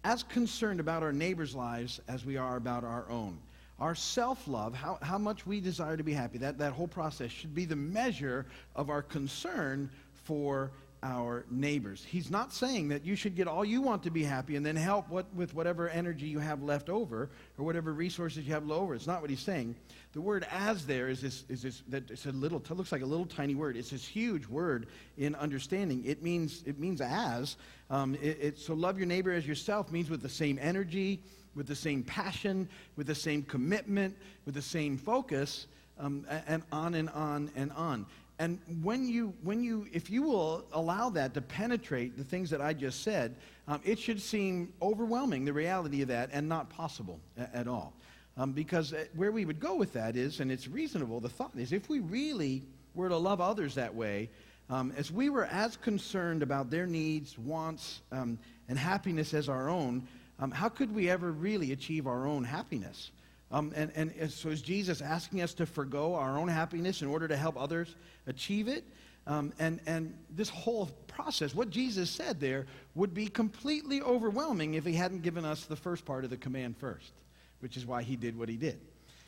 as 0.05 0.23
concerned 0.23 0.81
about 0.81 1.03
our 1.03 1.13
neighbors' 1.13 1.55
lives 1.55 2.01
as 2.09 2.25
we 2.25 2.37
are 2.37 2.57
about 2.57 2.85
our 2.85 3.07
own. 3.09 3.39
Our 3.79 3.95
self 3.95 4.49
love, 4.49 4.75
how, 4.75 4.99
how 5.03 5.19
much 5.19 5.47
we 5.47 5.61
desire 5.61 5.97
to 5.97 6.03
be 6.03 6.13
happy, 6.13 6.39
that, 6.39 6.59
that 6.59 6.73
whole 6.73 6.89
process 6.89 7.31
should 7.31 7.55
be 7.55 7.67
the 7.67 7.77
measure 7.77 8.47
of 8.75 8.89
our 8.89 9.03
concern 9.03 9.91
for 10.25 10.71
our 11.03 11.45
neighbors. 11.51 12.05
He's 12.05 12.31
not 12.31 12.53
saying 12.53 12.89
that 12.89 13.05
you 13.05 13.17
should 13.17 13.35
get 13.37 13.47
all 13.47 13.65
you 13.65 13.83
want 13.83 14.03
to 14.05 14.11
be 14.11 14.25
happy 14.25 14.57
and 14.57 14.65
then 14.65 14.77
help 14.77 15.09
what, 15.09 15.27
with 15.35 15.55
whatever 15.55 15.89
energy 15.89 16.27
you 16.27 16.39
have 16.39 16.63
left 16.63 16.89
over 16.89 17.31
or 17.59 17.65
whatever 17.65 17.93
resources 17.93 18.47
you 18.47 18.53
have 18.53 18.67
left 18.67 18.81
over. 18.81 18.95
It's 18.95 19.07
not 19.07 19.21
what 19.21 19.31
he's 19.31 19.41
saying. 19.41 19.75
The 20.13 20.21
word 20.21 20.47
as 20.51 20.87
there 20.87 21.09
is 21.09 21.21
this, 21.21 21.45
is 21.49 21.63
this 21.63 21.83
that 21.89 22.11
it's 22.11 22.27
a 22.27 22.33
little, 22.33 22.59
it 22.59 22.71
looks 22.71 22.93
like 22.93 23.03
a 23.03 23.07
little 23.07 23.27
tiny 23.27 23.55
word. 23.55 23.77
It's 23.77 23.91
this 23.91 24.07
huge 24.07 24.47
word 24.47 24.87
in 25.19 25.35
understanding. 25.35 26.03
It 26.05 26.23
means, 26.23 26.63
it 26.67 26.79
means 26.79 27.01
as. 27.01 27.57
Um, 27.91 28.15
it, 28.17 28.39
it, 28.41 28.59
so 28.59 28.75
love 28.75 28.99
your 28.99 29.07
neighbor 29.07 29.33
as 29.33 29.47
yourself 29.47 29.93
means 29.93 30.11
with 30.11 30.23
the 30.23 30.29
same 30.29 30.59
energy, 30.61 31.21
with 31.55 31.67
the 31.67 31.75
same 31.75 32.03
passion, 32.03 32.69
with 32.97 33.07
the 33.07 33.15
same 33.15 33.43
commitment, 33.43 34.17
with 34.45 34.55
the 34.55 34.63
same 34.63 34.97
focus, 34.97 35.67
um, 35.99 36.27
and 36.47 36.63
on 36.73 36.95
and 36.95 37.09
on 37.11 37.51
and 37.57 37.73
on. 37.73 38.07
And 38.39 38.59
when 38.83 39.09
you, 39.09 39.33
when 39.43 39.65
you, 39.65 39.87
if 39.93 40.11
you 40.11 40.23
will 40.23 40.67
allow 40.73 41.09
that 41.11 41.33
to 41.35 41.41
penetrate 41.41 42.19
the 42.19 42.25
things 42.25 42.51
that 42.51 42.61
I 42.61 42.75
just 42.75 43.03
said, 43.03 43.37
um, 43.67 43.81
it 43.85 43.99
should 43.99 44.21
seem 44.21 44.73
overwhelming, 44.83 45.45
the 45.45 45.53
reality 45.53 46.03
of 46.03 46.09
that, 46.09 46.31
and 46.33 46.49
not 46.49 46.69
possible 46.69 47.19
a- 47.39 47.57
at 47.57 47.67
all. 47.67 47.95
Um, 48.37 48.53
because 48.53 48.93
uh, 48.93 49.07
where 49.15 49.33
we 49.33 49.47
would 49.47 49.59
go 49.59 49.75
with 49.75 49.95
that 49.95 50.17
is, 50.17 50.41
and 50.41 50.53
it's 50.53 50.69
reasonable, 50.69 51.21
the 51.21 51.31
thought 51.31 51.53
is 51.57 51.73
if 51.73 51.89
we 51.89 52.01
really 52.01 52.63
were 52.95 53.09
to 53.09 53.17
love 53.17 53.41
others 53.41 53.75
that 53.77 53.95
way, 53.95 54.29
um, 54.69 54.93
as 54.97 55.11
we 55.11 55.31
were 55.31 55.47
as 55.47 55.77
concerned 55.77 56.43
about 56.43 56.71
their 56.71 56.87
needs, 56.87 57.39
wants, 57.39 58.03
um, 58.13 58.39
and 58.69 58.79
happiness 58.79 59.33
as 59.33 59.49
our 59.49 59.71
own, 59.71 60.07
um, 60.39 60.51
how 60.51 60.69
could 60.69 60.95
we 60.95 61.09
ever 61.09 61.33
really 61.33 61.73
achieve 61.73 62.07
our 62.07 62.27
own 62.27 62.45
happiness? 62.45 63.11
Um, 63.51 63.73
and, 63.77 63.93
and, 63.95 64.31
so 64.31 64.49
is 64.49 64.61
Jesus 64.61 65.01
asking 65.01 65.41
us 65.41 65.55
to 65.55 65.67
forego 65.67 66.15
our 66.15 66.37
own 66.37 66.49
happiness 66.49 67.01
in 67.03 67.09
order 67.09 67.29
to 67.29 67.37
help 67.37 67.57
others 67.57 67.95
achieve 68.27 68.67
it? 68.67 68.85
Um, 69.29 69.53
and, 69.59 69.81
and 69.87 70.17
this 70.31 70.49
whole 70.49 70.87
process, 71.07 71.55
what 71.55 71.71
Jesus 71.71 72.11
said 72.11 72.41
there, 72.41 72.67
would 72.95 73.15
be 73.15 73.27
completely 73.29 74.03
overwhelming 74.03 74.75
if 74.75 74.85
he 74.85 74.93
hadn't 74.95 75.23
given 75.23 75.45
us 75.45 75.65
the 75.65 75.77
first 75.77 76.05
part 76.05 76.25
of 76.25 76.31
the 76.31 76.37
command 76.37 76.77
first. 76.77 77.13
which 77.61 77.77
is 77.77 77.87
why 77.87 78.03
he 78.03 78.17
did 78.17 78.39
what 78.39 78.49
he 78.49 78.57
did. 78.57 78.81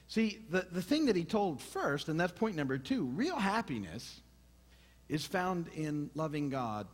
See, 0.09 0.39
the, 0.51 0.67
the 0.71 0.83
thing 0.83 1.07
that 1.07 1.17
he 1.17 1.25
told 1.25 1.61
first, 1.61 2.09
and 2.09 2.19
that's 2.19 2.33
point 2.33 2.57
number 2.57 2.79
two 2.79 3.05
real 3.05 3.37
happiness 3.37 4.21
is 5.09 5.25
found 5.25 5.69
in 5.75 6.11
loving 6.15 6.49
God 6.49 6.87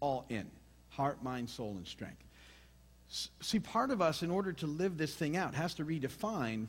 all 0.00 0.24
in 0.28 0.50
heart, 0.90 1.22
mind, 1.22 1.48
soul, 1.48 1.76
and 1.76 1.86
strength. 1.86 2.22
See, 3.10 3.58
part 3.58 3.90
of 3.90 4.00
us, 4.00 4.22
in 4.22 4.30
order 4.30 4.52
to 4.52 4.66
live 4.66 4.96
this 4.96 5.14
thing 5.14 5.36
out, 5.36 5.54
has 5.54 5.74
to 5.74 5.84
redefine 5.84 6.68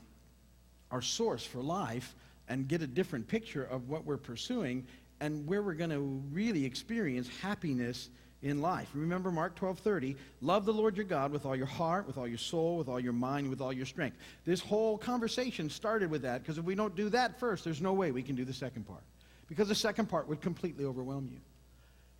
our 0.89 1.01
source 1.01 1.45
for 1.45 1.59
life 1.59 2.15
and 2.49 2.67
get 2.67 2.81
a 2.81 2.87
different 2.87 3.27
picture 3.27 3.63
of 3.63 3.89
what 3.89 4.05
we're 4.05 4.17
pursuing 4.17 4.85
and 5.19 5.45
where 5.45 5.61
we're 5.61 5.75
going 5.75 5.91
to 5.91 5.99
really 6.31 6.65
experience 6.65 7.29
happiness 7.41 8.09
in 8.41 8.59
life. 8.59 8.89
Remember 8.95 9.29
Mark 9.29 9.55
12:30, 9.55 10.15
love 10.41 10.65
the 10.65 10.73
Lord 10.73 10.97
your 10.97 11.05
God 11.05 11.31
with 11.31 11.45
all 11.45 11.55
your 11.55 11.67
heart, 11.67 12.07
with 12.07 12.17
all 12.17 12.27
your 12.27 12.39
soul, 12.39 12.75
with 12.75 12.87
all 12.87 12.99
your 12.99 13.13
mind, 13.13 13.47
with 13.47 13.61
all 13.61 13.71
your 13.71 13.85
strength. 13.85 14.17
This 14.43 14.59
whole 14.59 14.97
conversation 14.97 15.69
started 15.69 16.09
with 16.09 16.23
that 16.23 16.41
because 16.41 16.57
if 16.57 16.65
we 16.65 16.73
don't 16.73 16.95
do 16.95 17.09
that 17.09 17.39
first, 17.39 17.63
there's 17.63 17.81
no 17.81 17.93
way 17.93 18.11
we 18.11 18.23
can 18.23 18.35
do 18.35 18.43
the 18.43 18.53
second 18.53 18.87
part. 18.87 19.03
Because 19.47 19.67
the 19.67 19.75
second 19.75 20.07
part 20.07 20.27
would 20.27 20.41
completely 20.41 20.85
overwhelm 20.85 21.29
you. 21.31 21.39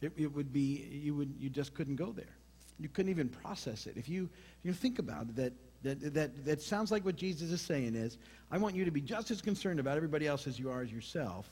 It, 0.08 0.14
it 0.16 0.28
would 0.28 0.54
be 0.54 0.88
you 0.92 1.16
would 1.16 1.34
you 1.40 1.50
just 1.50 1.74
couldn't 1.74 1.96
go 1.96 2.12
there. 2.12 2.36
You 2.82 2.90
couldn't 2.90 3.12
even 3.12 3.30
process 3.30 3.88
it. 3.88 3.96
If 3.96 4.10
you 4.10 4.30
you 4.64 4.74
think 4.74 5.00
about 5.00 5.24
it 5.24 5.36
that 5.36 5.54
that, 5.84 6.14
that, 6.14 6.46
that 6.46 6.62
sounds 6.62 6.92
like 6.92 7.04
what 7.04 7.16
Jesus 7.16 7.50
is 7.50 7.62
saying 7.62 7.96
is, 7.96 8.18
I 8.52 8.58
want 8.58 8.76
you 8.76 8.86
to 8.86 8.92
be 8.92 9.02
just 9.02 9.32
as 9.32 9.42
concerned 9.42 9.80
about 9.80 9.98
everybody 9.98 10.28
else 10.28 10.46
as 10.46 10.60
you 10.60 10.70
are 10.70 10.82
as 10.82 10.92
yourself. 10.92 11.50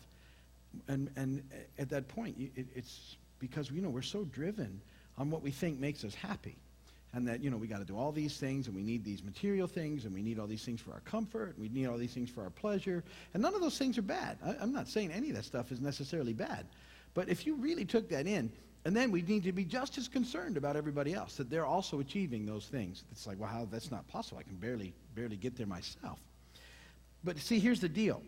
And, 0.88 1.10
and 1.16 1.42
at 1.80 1.90
that 1.90 2.08
point, 2.08 2.38
it, 2.56 2.68
it's 2.76 3.18
because 3.40 3.72
you 3.72 3.82
know 3.82 3.90
we're 3.90 4.02
so 4.02 4.26
driven 4.26 4.82
on 5.18 5.32
what 5.32 5.42
we 5.42 5.52
think 5.52 5.80
makes 5.80 6.04
us 6.04 6.14
happy 6.14 6.56
and 7.14 7.28
that 7.28 7.42
you 7.42 7.50
know 7.50 7.58
we 7.58 7.68
got 7.68 7.80
to 7.80 7.86
do 7.86 7.98
all 7.98 8.12
these 8.12 8.38
things 8.38 8.68
and 8.68 8.76
we 8.76 8.84
need 8.84 9.04
these 9.04 9.24
material 9.24 9.68
things 9.68 10.06
and 10.06 10.14
we 10.14 10.22
need 10.22 10.38
all 10.38 10.48
these 10.48 10.64
things 10.64 10.80
for 10.80 10.92
our 10.92 11.00
comfort 11.02 11.56
and 11.56 11.60
we 11.60 11.70
need 11.70 11.88
all 11.88 11.98
these 11.98 12.14
things 12.14 12.30
for 12.30 12.44
our 12.44 12.50
pleasure 12.50 13.04
and 13.34 13.42
none 13.42 13.56
of 13.56 13.62
those 13.62 13.78
things 13.78 13.98
are 13.98 14.04
bad 14.04 14.38
I, 14.46 14.56
i'm 14.62 14.74
not 14.74 14.88
saying 14.88 15.12
any 15.12 15.30
of 15.30 15.36
that 15.36 15.46
stuff 15.46 15.72
is 15.72 15.80
necessarily 15.82 16.34
bad 16.34 16.66
but 17.14 17.30
if 17.30 17.48
you 17.48 17.56
really 17.56 17.86
took 17.86 18.10
that 18.10 18.28
in 18.28 18.52
and 18.86 18.96
then 18.96 19.12
we 19.12 19.22
need 19.22 19.44
to 19.44 19.52
be 19.52 19.66
just 19.66 19.98
as 19.98 20.08
concerned 20.08 20.58
about 20.58 20.76
everybody 20.76 21.14
else 21.14 21.36
that 21.36 21.50
they're 21.50 21.66
also 21.66 22.00
achieving 22.00 22.46
those 22.46 22.66
things. 22.66 23.04
It's 23.12 23.28
like 23.28 23.40
well 23.40 23.50
how 23.50 23.68
that's 23.70 23.92
not 23.92 24.08
possible. 24.08 24.40
I 24.40 24.44
can 24.44 24.56
barely 24.56 24.94
barely 25.16 25.36
get 25.36 25.58
there 25.58 25.68
myself. 25.68 26.20
But 27.24 27.38
see 27.40 27.60
here's 27.60 27.82
the 27.82 27.90
deal. 27.90 28.22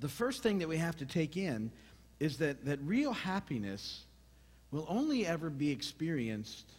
The 0.00 0.08
first 0.08 0.42
thing 0.42 0.58
that 0.58 0.68
we 0.68 0.76
have 0.76 0.96
to 0.96 1.06
take 1.06 1.36
in 1.36 1.70
is 2.20 2.38
that, 2.38 2.64
that 2.64 2.78
real 2.82 3.12
happiness 3.12 4.04
will 4.70 4.86
only 4.88 5.26
ever 5.26 5.50
be 5.50 5.70
experienced 5.70 6.70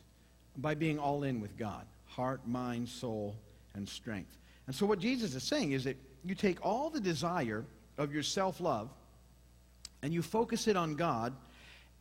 by 0.58 0.76
being 0.76 1.00
all 1.00 1.24
in 1.24 1.42
with 1.42 1.58
God 1.58 1.86
heart, 2.06 2.48
mind, 2.48 2.88
soul, 2.88 3.36
and 3.74 3.90
strength. 3.90 4.38
And 4.68 4.76
so, 4.76 4.86
what 4.86 5.00
Jesus 5.00 5.34
is 5.34 5.44
saying 5.44 5.72
is 5.72 5.84
that 5.86 5.98
you 6.24 6.36
take 6.36 6.64
all 6.64 6.90
the 6.90 7.00
desire 7.00 7.66
of 7.98 8.14
your 8.14 8.24
self 8.24 8.62
love 8.62 8.90
and 10.02 10.14
you 10.14 10.22
focus 10.22 10.68
it 10.68 10.78
on 10.78 10.96
God, 10.96 11.34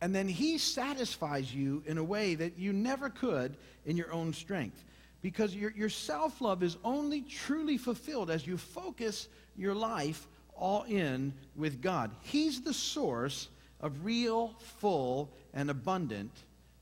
and 0.03 0.13
then 0.13 0.27
He 0.27 0.57
satisfies 0.57 1.55
you 1.55 1.81
in 1.85 1.97
a 1.97 2.03
way 2.03 2.35
that 2.35 2.59
you 2.59 2.73
never 2.73 3.09
could 3.09 3.55
in 3.85 3.95
your 3.95 4.11
own 4.11 4.33
strength. 4.33 4.83
Because 5.21 5.55
your, 5.55 5.71
your 5.71 5.87
self 5.87 6.41
love 6.41 6.61
is 6.61 6.75
only 6.83 7.21
truly 7.21 7.77
fulfilled 7.77 8.29
as 8.29 8.45
you 8.45 8.57
focus 8.57 9.29
your 9.55 9.73
life 9.73 10.27
all 10.57 10.83
in 10.83 11.33
with 11.55 11.81
God. 11.81 12.11
He's 12.21 12.59
the 12.59 12.73
source 12.73 13.47
of 13.79 14.03
real, 14.03 14.53
full, 14.79 15.29
and 15.53 15.69
abundant 15.69 16.33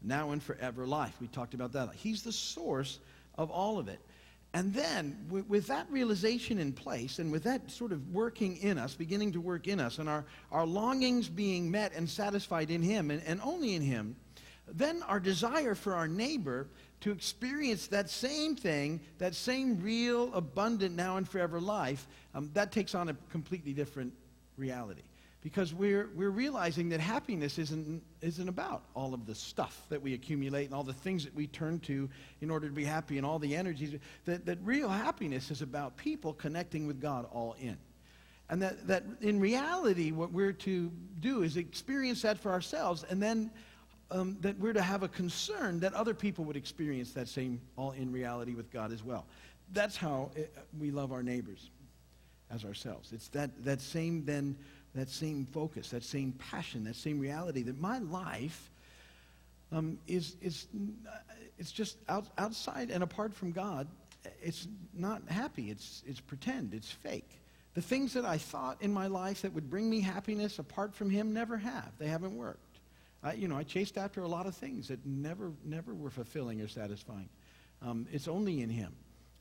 now 0.01 0.31
and 0.31 0.41
forever 0.41 0.87
life. 0.87 1.13
We 1.21 1.27
talked 1.27 1.53
about 1.53 1.73
that. 1.73 1.93
He's 1.93 2.23
the 2.23 2.31
source 2.31 2.97
of 3.35 3.51
all 3.51 3.77
of 3.77 3.87
it. 3.87 3.99
And 4.53 4.73
then, 4.73 5.17
with 5.29 5.67
that 5.67 5.89
realization 5.89 6.59
in 6.59 6.73
place, 6.73 7.19
and 7.19 7.31
with 7.31 7.43
that 7.43 7.71
sort 7.71 7.93
of 7.93 8.09
working 8.13 8.57
in 8.57 8.77
us, 8.77 8.93
beginning 8.93 9.31
to 9.31 9.41
work 9.41 9.67
in 9.67 9.79
us, 9.79 9.97
and 9.97 10.09
our, 10.09 10.25
our 10.51 10.65
longings 10.65 11.29
being 11.29 11.71
met 11.71 11.93
and 11.93 12.09
satisfied 12.09 12.69
in 12.69 12.81
Him 12.81 13.11
and, 13.11 13.23
and 13.25 13.39
only 13.43 13.75
in 13.75 13.81
Him, 13.81 14.17
then 14.67 15.03
our 15.03 15.21
desire 15.21 15.73
for 15.73 15.93
our 15.93 16.07
neighbor 16.07 16.67
to 16.99 17.11
experience 17.11 17.87
that 17.87 18.09
same 18.09 18.55
thing, 18.55 18.99
that 19.19 19.35
same 19.35 19.81
real, 19.81 20.33
abundant, 20.33 20.95
now 20.95 21.15
and 21.15 21.27
forever 21.27 21.61
life, 21.61 22.07
um, 22.35 22.51
that 22.53 22.73
takes 22.73 22.93
on 22.93 23.07
a 23.07 23.15
completely 23.29 23.73
different 23.73 24.13
reality. 24.57 25.01
Because 25.41 25.73
we're, 25.73 26.09
we're 26.15 26.29
realizing 26.29 26.89
that 26.89 26.99
happiness 26.99 27.57
isn't, 27.57 28.03
isn't 28.21 28.47
about 28.47 28.83
all 28.93 29.13
of 29.15 29.25
the 29.25 29.33
stuff 29.33 29.85
that 29.89 29.99
we 29.99 30.13
accumulate 30.13 30.65
and 30.65 30.73
all 30.75 30.83
the 30.83 30.93
things 30.93 31.23
that 31.23 31.33
we 31.33 31.47
turn 31.47 31.79
to 31.79 32.07
in 32.41 32.51
order 32.51 32.67
to 32.67 32.73
be 32.73 32.85
happy 32.85 33.17
and 33.17 33.25
all 33.25 33.39
the 33.39 33.55
energies. 33.55 33.95
That, 34.25 34.45
that 34.45 34.59
real 34.63 34.87
happiness 34.87 35.49
is 35.49 35.63
about 35.63 35.97
people 35.97 36.33
connecting 36.33 36.85
with 36.85 37.01
God 37.01 37.25
all 37.31 37.55
in. 37.59 37.77
And 38.49 38.61
that, 38.61 38.85
that 38.87 39.03
in 39.21 39.39
reality, 39.39 40.11
what 40.11 40.31
we're 40.31 40.51
to 40.53 40.91
do 41.21 41.41
is 41.41 41.57
experience 41.57 42.21
that 42.21 42.37
for 42.37 42.51
ourselves 42.51 43.03
and 43.09 43.23
then 43.23 43.49
um, 44.11 44.37
that 44.41 44.59
we're 44.59 44.73
to 44.73 44.81
have 44.81 45.03
a 45.03 45.07
concern 45.07 45.79
that 45.79 45.93
other 45.93 46.13
people 46.13 46.43
would 46.45 46.57
experience 46.57 47.13
that 47.13 47.27
same 47.27 47.61
all 47.77 47.91
in 47.91 48.11
reality 48.11 48.53
with 48.53 48.69
God 48.71 48.91
as 48.91 49.03
well. 49.03 49.25
That's 49.71 49.95
how 49.95 50.31
it, 50.35 50.53
uh, 50.55 50.61
we 50.77 50.91
love 50.91 51.11
our 51.11 51.23
neighbors 51.23 51.69
as 52.53 52.65
ourselves. 52.65 53.13
It's 53.13 53.29
that, 53.29 53.63
that 53.63 53.79
same 53.79 54.25
then, 54.25 54.57
that 54.95 55.09
same 55.09 55.47
focus, 55.51 55.89
that 55.89 56.03
same 56.03 56.33
passion, 56.33 56.83
that 56.83 56.95
same 56.95 57.19
reality 57.19 57.63
that 57.63 57.79
my 57.79 57.99
life 57.99 58.69
um, 59.71 59.97
is, 60.07 60.35
is 60.41 60.67
it's 61.57 61.71
just 61.71 61.97
out, 62.09 62.25
outside 62.37 62.91
and 62.91 63.03
apart 63.03 63.33
from 63.33 63.51
God. 63.51 63.87
It's 64.41 64.67
not 64.93 65.21
happy. 65.27 65.71
It's, 65.71 66.03
it's 66.05 66.19
pretend. 66.19 66.73
It's 66.73 66.91
fake. 66.91 67.29
The 67.73 67.81
things 67.81 68.13
that 68.13 68.25
I 68.25 68.37
thought 68.37 68.81
in 68.81 68.91
my 68.91 69.07
life 69.07 69.43
that 69.43 69.53
would 69.53 69.69
bring 69.69 69.89
me 69.89 70.01
happiness 70.01 70.59
apart 70.59 70.93
from 70.93 71.09
Him 71.09 71.33
never 71.33 71.57
have. 71.57 71.91
They 71.97 72.07
haven't 72.07 72.35
worked. 72.35 72.79
I, 73.23 73.33
you 73.33 73.47
know, 73.47 73.57
I 73.57 73.63
chased 73.63 73.97
after 73.97 74.23
a 74.23 74.27
lot 74.27 74.45
of 74.45 74.55
things 74.55 74.89
that 74.89 75.05
never, 75.05 75.51
never 75.63 75.93
were 75.93 76.09
fulfilling 76.09 76.59
or 76.61 76.67
satisfying. 76.67 77.29
Um, 77.81 78.07
it's 78.11 78.27
only 78.27 78.61
in 78.61 78.69
Him. 78.69 78.93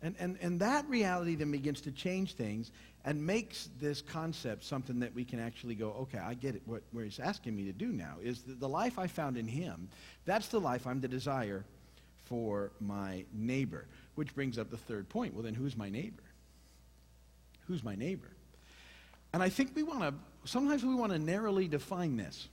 And, 0.02 0.14
and, 0.18 0.38
and 0.40 0.60
that 0.60 0.88
reality 0.88 1.34
then 1.34 1.50
begins 1.50 1.82
to 1.82 1.92
change 1.92 2.34
things 2.34 2.70
and 3.04 3.24
makes 3.26 3.68
this 3.80 4.00
concept 4.00 4.64
something 4.64 5.00
that 5.00 5.14
we 5.14 5.24
can 5.24 5.38
actually 5.40 5.74
go, 5.74 5.90
okay, 6.00 6.18
I 6.18 6.34
get 6.34 6.54
it. 6.54 6.62
What, 6.64 6.82
what 6.92 7.04
he's 7.04 7.18
asking 7.18 7.56
me 7.56 7.64
to 7.64 7.72
do 7.72 7.88
now 7.88 8.16
is 8.22 8.42
the, 8.46 8.68
life 8.68 8.98
I 8.98 9.06
found 9.06 9.36
in 9.36 9.46
him, 9.46 9.88
that's 10.24 10.48
the 10.48 10.60
life 10.60 10.86
I'm 10.86 11.00
to 11.02 11.08
desire 11.08 11.64
for 12.24 12.70
my 12.80 13.24
neighbor. 13.32 13.86
Which 14.14 14.34
brings 14.34 14.58
up 14.58 14.70
the 14.70 14.76
third 14.76 15.08
point. 15.08 15.34
Well, 15.34 15.42
then 15.42 15.54
who's 15.54 15.76
my 15.76 15.88
neighbor? 15.88 16.22
Who's 17.68 17.84
my 17.84 17.94
neighbor? 17.94 18.28
And 19.32 19.42
I 19.42 19.48
think 19.48 19.72
we 19.74 19.82
want 19.82 20.00
to, 20.00 20.14
sometimes 20.44 20.84
we 20.84 20.94
want 20.94 21.12
to 21.12 21.18
narrowly 21.18 21.68
define 21.68 22.16
this. 22.16 22.48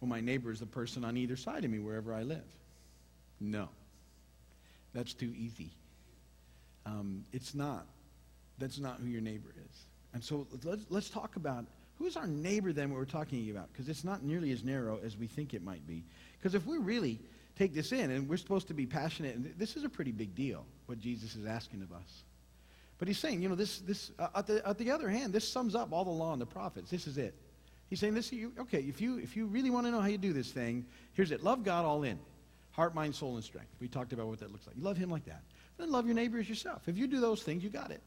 Well, 0.00 0.08
my 0.08 0.20
neighbor 0.20 0.50
is 0.50 0.60
the 0.60 0.66
person 0.66 1.04
on 1.04 1.16
either 1.16 1.36
side 1.36 1.64
of 1.64 1.70
me 1.70 1.78
wherever 1.78 2.12
I 2.14 2.22
live. 2.22 2.44
No. 3.40 3.68
That's 4.94 5.14
too 5.14 5.32
easy. 5.36 5.70
Um, 6.86 7.24
it's 7.32 7.54
not. 7.54 7.86
That's 8.58 8.78
not 8.78 8.98
who 9.00 9.08
your 9.08 9.20
neighbor 9.20 9.54
is. 9.70 9.84
And 10.12 10.22
so 10.22 10.46
let's, 10.62 10.84
let's 10.90 11.10
talk 11.10 11.36
about 11.36 11.64
who's 11.98 12.16
our 12.16 12.26
neighbor 12.26 12.72
then 12.72 12.90
what 12.90 12.98
we're 12.98 13.04
talking 13.04 13.50
about 13.50 13.72
because 13.72 13.88
it's 13.88 14.04
not 14.04 14.22
nearly 14.22 14.52
as 14.52 14.64
narrow 14.64 15.00
as 15.04 15.16
we 15.16 15.26
think 15.26 15.54
it 15.54 15.62
might 15.62 15.86
be. 15.86 16.04
Because 16.38 16.54
if 16.54 16.66
we 16.66 16.78
really 16.78 17.18
take 17.56 17.74
this 17.74 17.92
in 17.92 18.10
and 18.10 18.28
we're 18.28 18.36
supposed 18.36 18.68
to 18.68 18.74
be 18.74 18.86
passionate, 18.86 19.34
and 19.36 19.54
this 19.58 19.76
is 19.76 19.84
a 19.84 19.88
pretty 19.88 20.12
big 20.12 20.34
deal, 20.34 20.64
what 20.86 21.00
Jesus 21.00 21.34
is 21.34 21.46
asking 21.46 21.82
of 21.82 21.92
us. 21.92 22.24
But 22.98 23.08
he's 23.08 23.18
saying, 23.18 23.42
you 23.42 23.48
know, 23.48 23.54
this, 23.54 23.80
this 23.80 24.12
uh, 24.18 24.28
at, 24.36 24.46
the, 24.46 24.66
at 24.66 24.78
the 24.78 24.90
other 24.90 25.08
hand, 25.08 25.32
this 25.32 25.48
sums 25.48 25.74
up 25.74 25.92
all 25.92 26.04
the 26.04 26.10
law 26.10 26.32
and 26.32 26.40
the 26.40 26.46
prophets. 26.46 26.90
This 26.90 27.06
is 27.06 27.18
it. 27.18 27.34
He's 27.90 28.00
saying 28.00 28.14
this, 28.14 28.32
you, 28.32 28.52
okay, 28.58 28.80
if 28.80 29.00
you, 29.00 29.18
if 29.18 29.36
you 29.36 29.46
really 29.46 29.70
want 29.70 29.86
to 29.86 29.92
know 29.92 30.00
how 30.00 30.06
you 30.06 30.18
do 30.18 30.32
this 30.32 30.50
thing, 30.50 30.86
here's 31.12 31.30
it. 31.30 31.42
Love 31.42 31.64
God 31.64 31.84
all 31.84 32.02
in. 32.02 32.18
Heart, 32.72 32.94
mind, 32.94 33.14
soul, 33.14 33.34
and 33.34 33.44
strength. 33.44 33.70
We 33.80 33.88
talked 33.88 34.12
about 34.12 34.26
what 34.26 34.40
that 34.40 34.50
looks 34.50 34.66
like. 34.66 34.76
You 34.76 34.82
love 34.82 34.96
him 34.96 35.10
like 35.10 35.24
that. 35.26 35.42
Then 35.78 35.90
love 35.90 36.06
your 36.06 36.14
neighbor 36.14 36.38
as 36.38 36.48
yourself. 36.48 36.82
If 36.86 36.96
you 36.96 37.06
do 37.06 37.20
those 37.20 37.42
things, 37.42 37.64
you 37.64 37.70
got 37.70 37.90
it. 37.90 38.00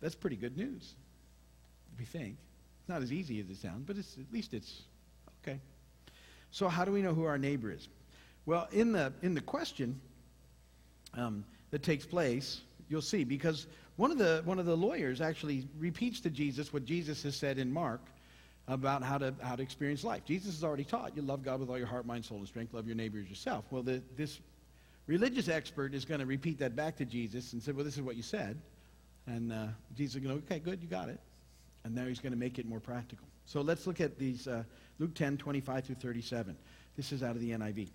That's 0.00 0.14
pretty 0.14 0.36
good 0.36 0.56
news, 0.56 0.94
we 1.98 2.04
think. 2.04 2.36
It's 2.80 2.88
not 2.88 3.02
as 3.02 3.12
easy 3.12 3.38
as 3.40 3.50
it 3.50 3.56
sounds, 3.56 3.84
but 3.86 3.98
it's, 3.98 4.16
at 4.16 4.32
least 4.32 4.54
it's 4.54 4.82
okay. 5.42 5.60
So 6.50 6.68
how 6.68 6.84
do 6.84 6.92
we 6.92 7.02
know 7.02 7.14
who 7.14 7.24
our 7.24 7.38
neighbor 7.38 7.70
is? 7.70 7.88
Well, 8.46 8.66
in 8.72 8.92
the, 8.92 9.12
in 9.22 9.34
the 9.34 9.40
question 9.40 10.00
um, 11.14 11.44
that 11.70 11.82
takes 11.82 12.06
place, 12.06 12.60
you'll 12.88 13.02
see, 13.02 13.24
because 13.24 13.66
one 13.96 14.10
of, 14.10 14.18
the, 14.18 14.40
one 14.44 14.58
of 14.58 14.66
the 14.66 14.76
lawyers 14.76 15.20
actually 15.20 15.68
repeats 15.78 16.20
to 16.20 16.30
Jesus 16.30 16.72
what 16.72 16.84
Jesus 16.84 17.22
has 17.22 17.36
said 17.36 17.58
in 17.58 17.70
Mark 17.70 18.00
about 18.66 19.02
how 19.02 19.18
to, 19.18 19.34
how 19.42 19.56
to 19.56 19.62
experience 19.62 20.04
life. 20.04 20.24
Jesus 20.24 20.54
has 20.54 20.64
already 20.64 20.84
taught 20.84 21.14
you 21.14 21.22
love 21.22 21.44
God 21.44 21.60
with 21.60 21.68
all 21.68 21.78
your 21.78 21.86
heart, 21.86 22.06
mind, 22.06 22.24
soul, 22.24 22.38
and 22.38 22.46
strength. 22.48 22.72
Love 22.72 22.86
your 22.86 22.96
neighbor 22.96 23.18
as 23.18 23.28
yourself. 23.28 23.64
Well, 23.70 23.82
the, 23.82 24.02
this 24.16 24.40
religious 25.06 25.48
expert 25.48 25.94
is 25.94 26.04
going 26.04 26.20
to 26.20 26.26
repeat 26.26 26.58
that 26.58 26.76
back 26.76 26.96
to 26.96 27.04
Jesus 27.04 27.52
and 27.52 27.62
say, 27.62 27.72
well, 27.72 27.84
this 27.84 27.96
is 27.96 28.02
what 28.02 28.16
you 28.16 28.22
said. 28.22 28.60
And 29.26 29.52
uh, 29.52 29.66
Jesus 29.96 30.16
is 30.16 30.22
going 30.22 30.36
to, 30.36 30.42
go, 30.42 30.46
okay, 30.46 30.60
good, 30.60 30.82
you 30.82 30.88
got 30.88 31.08
it. 31.08 31.20
And 31.84 31.94
now 31.94 32.04
he's 32.04 32.20
going 32.20 32.32
to 32.32 32.38
make 32.38 32.58
it 32.58 32.66
more 32.66 32.80
practical. 32.80 33.26
So 33.46 33.60
let's 33.60 33.86
look 33.86 34.00
at 34.00 34.18
these, 34.18 34.46
uh, 34.46 34.64
Luke 34.98 35.14
10, 35.14 35.38
25 35.38 35.84
through 35.84 35.94
37. 35.96 36.56
This 36.96 37.12
is 37.12 37.22
out 37.22 37.36
of 37.36 37.40
the 37.40 37.50
NIV. 37.50 37.88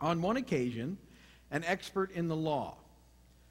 On 0.00 0.22
one 0.22 0.36
occasion, 0.36 0.96
an 1.50 1.64
expert 1.64 2.10
in 2.12 2.28
the 2.28 2.36
law 2.36 2.76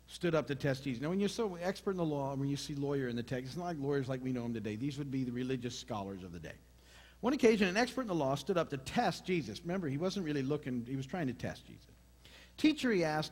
stood 0.08 0.34
up 0.34 0.48
to 0.48 0.56
test 0.56 0.84
Jesus. 0.84 1.02
Now, 1.02 1.10
when 1.10 1.20
you're 1.20 1.30
so 1.30 1.58
expert 1.62 1.92
in 1.92 1.98
the 1.98 2.06
law, 2.06 2.34
when 2.36 2.50
you 2.50 2.58
see 2.58 2.74
lawyer 2.76 3.08
in 3.08 3.16
the 3.16 3.24
text, 3.24 3.48
it's 3.48 3.58
not 3.58 3.66
like 3.66 3.78
lawyers 3.80 4.08
like 4.08 4.24
we 4.24 4.32
know 4.32 4.44
them 4.44 4.54
today. 4.54 4.76
These 4.76 4.98
would 4.98 5.12
be 5.12 5.24
the 5.24 5.32
religious 5.32 5.78
scholars 5.78 6.24
of 6.24 6.32
the 6.32 6.40
day. 6.40 6.56
One 7.22 7.34
occasion, 7.34 7.68
an 7.68 7.78
expert 7.78 8.04
in 8.04 8.08
the 8.08 8.16
law 8.16 8.36
stood 8.36 8.58
up 8.58 8.70
to 8.70 8.78
test 8.78 9.26
Jesus. 9.26 9.62
Remember, 9.62 9.88
he 9.88 9.98
wasn't 9.98 10.26
really 10.26 10.42
looking, 10.42 10.86
he 10.88 10.96
was 10.96 11.06
trying 11.06 11.28
to 11.28 11.34
test 11.34 11.66
Jesus. 11.68 11.86
Teacher, 12.60 12.92
he 12.92 13.04
asked, 13.04 13.32